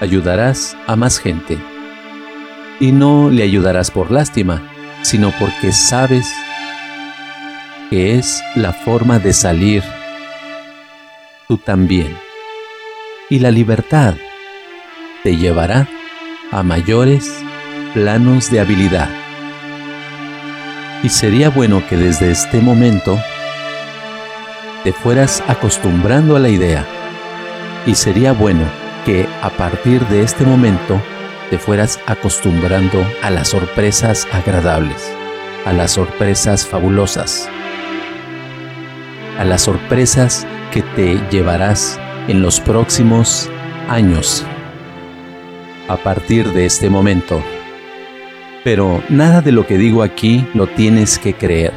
ayudarás 0.00 0.76
a 0.86 0.94
más 0.96 1.18
gente. 1.18 1.58
Y 2.78 2.92
no 2.92 3.30
le 3.30 3.42
ayudarás 3.42 3.90
por 3.90 4.10
lástima, 4.10 4.62
sino 5.02 5.32
porque 5.38 5.72
sabes 5.72 6.32
que 7.92 8.14
es 8.14 8.42
la 8.54 8.72
forma 8.72 9.18
de 9.18 9.34
salir 9.34 9.84
tú 11.46 11.58
también. 11.58 12.16
Y 13.28 13.38
la 13.38 13.50
libertad 13.50 14.14
te 15.22 15.36
llevará 15.36 15.86
a 16.50 16.62
mayores 16.62 17.30
planos 17.92 18.50
de 18.50 18.60
habilidad. 18.60 19.10
Y 21.02 21.10
sería 21.10 21.50
bueno 21.50 21.86
que 21.86 21.98
desde 21.98 22.30
este 22.30 22.62
momento 22.62 23.20
te 24.84 24.94
fueras 24.94 25.44
acostumbrando 25.46 26.34
a 26.34 26.40
la 26.40 26.48
idea. 26.48 26.86
Y 27.84 27.94
sería 27.94 28.32
bueno 28.32 28.64
que 29.04 29.28
a 29.42 29.50
partir 29.50 30.00
de 30.06 30.22
este 30.22 30.46
momento 30.46 30.98
te 31.50 31.58
fueras 31.58 32.00
acostumbrando 32.06 33.04
a 33.20 33.28
las 33.28 33.48
sorpresas 33.48 34.26
agradables, 34.32 35.12
a 35.66 35.74
las 35.74 35.90
sorpresas 35.90 36.66
fabulosas, 36.66 37.50
a 39.38 39.44
las 39.44 39.62
sorpresas 39.62 40.46
que 40.72 40.82
te 40.82 41.20
llevarás 41.30 41.98
en 42.28 42.42
los 42.42 42.60
próximos 42.60 43.50
años. 43.88 44.44
A 45.88 45.96
partir 45.96 46.52
de 46.52 46.66
este 46.66 46.88
momento, 46.88 47.42
pero 48.64 49.02
nada 49.08 49.40
de 49.40 49.52
lo 49.52 49.66
que 49.66 49.76
digo 49.76 50.02
aquí 50.02 50.46
lo 50.54 50.66
tienes 50.66 51.18
que 51.18 51.34
creer. 51.34 51.72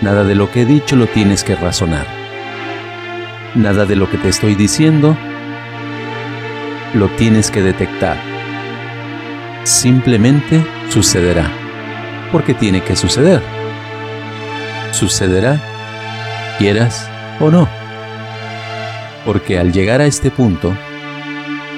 Nada 0.00 0.24
de 0.24 0.34
lo 0.34 0.50
que 0.50 0.62
he 0.62 0.66
dicho 0.66 0.96
lo 0.96 1.06
tienes 1.06 1.44
que 1.44 1.54
razonar. 1.54 2.06
Nada 3.54 3.86
de 3.86 3.96
lo 3.96 4.10
que 4.10 4.18
te 4.18 4.28
estoy 4.28 4.54
diciendo 4.54 5.16
lo 6.94 7.08
tienes 7.10 7.50
que 7.50 7.62
detectar. 7.62 8.16
Simplemente 9.64 10.64
sucederá, 10.88 11.50
porque 12.32 12.54
tiene 12.54 12.82
que 12.82 12.96
suceder. 12.96 13.42
Sucederá, 14.92 15.60
quieras 16.58 17.08
o 17.40 17.50
no. 17.50 17.68
Porque 19.24 19.58
al 19.58 19.72
llegar 19.72 20.00
a 20.00 20.06
este 20.06 20.30
punto, 20.30 20.76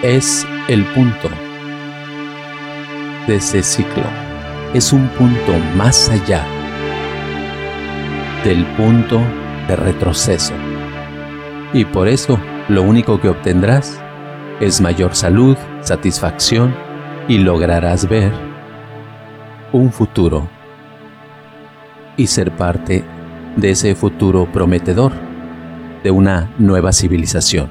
es 0.02 0.46
el 0.68 0.84
punto 0.86 1.30
de 3.26 3.36
ese 3.36 3.62
ciclo 3.62 4.04
es 4.74 4.92
un 4.92 5.08
punto 5.08 5.52
más 5.74 6.08
allá 6.10 6.44
del 8.44 8.64
punto 8.76 9.20
de 9.68 9.76
retroceso. 9.76 10.54
Y 11.72 11.84
por 11.84 12.08
eso 12.08 12.38
lo 12.68 12.82
único 12.82 13.20
que 13.20 13.28
obtendrás 13.28 14.00
es 14.60 14.80
mayor 14.80 15.14
salud, 15.14 15.56
satisfacción 15.80 16.74
y 17.26 17.38
lograrás 17.38 18.08
ver 18.08 18.32
un 19.72 19.90
futuro 19.92 20.48
y 22.16 22.26
ser 22.26 22.52
parte 22.52 23.04
de 23.56 23.70
ese 23.70 23.94
futuro 23.94 24.50
prometedor 24.52 25.12
de 26.02 26.10
una 26.10 26.54
nueva 26.58 26.92
civilización. 26.92 27.70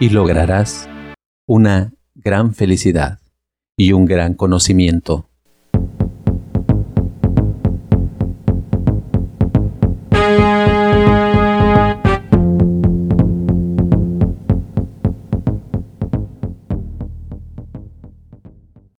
Y 0.00 0.08
lograrás 0.08 0.88
una 1.46 1.92
gran 2.14 2.54
felicidad 2.54 3.20
y 3.76 3.92
un 3.92 4.06
gran 4.06 4.34
conocimiento 4.34 5.28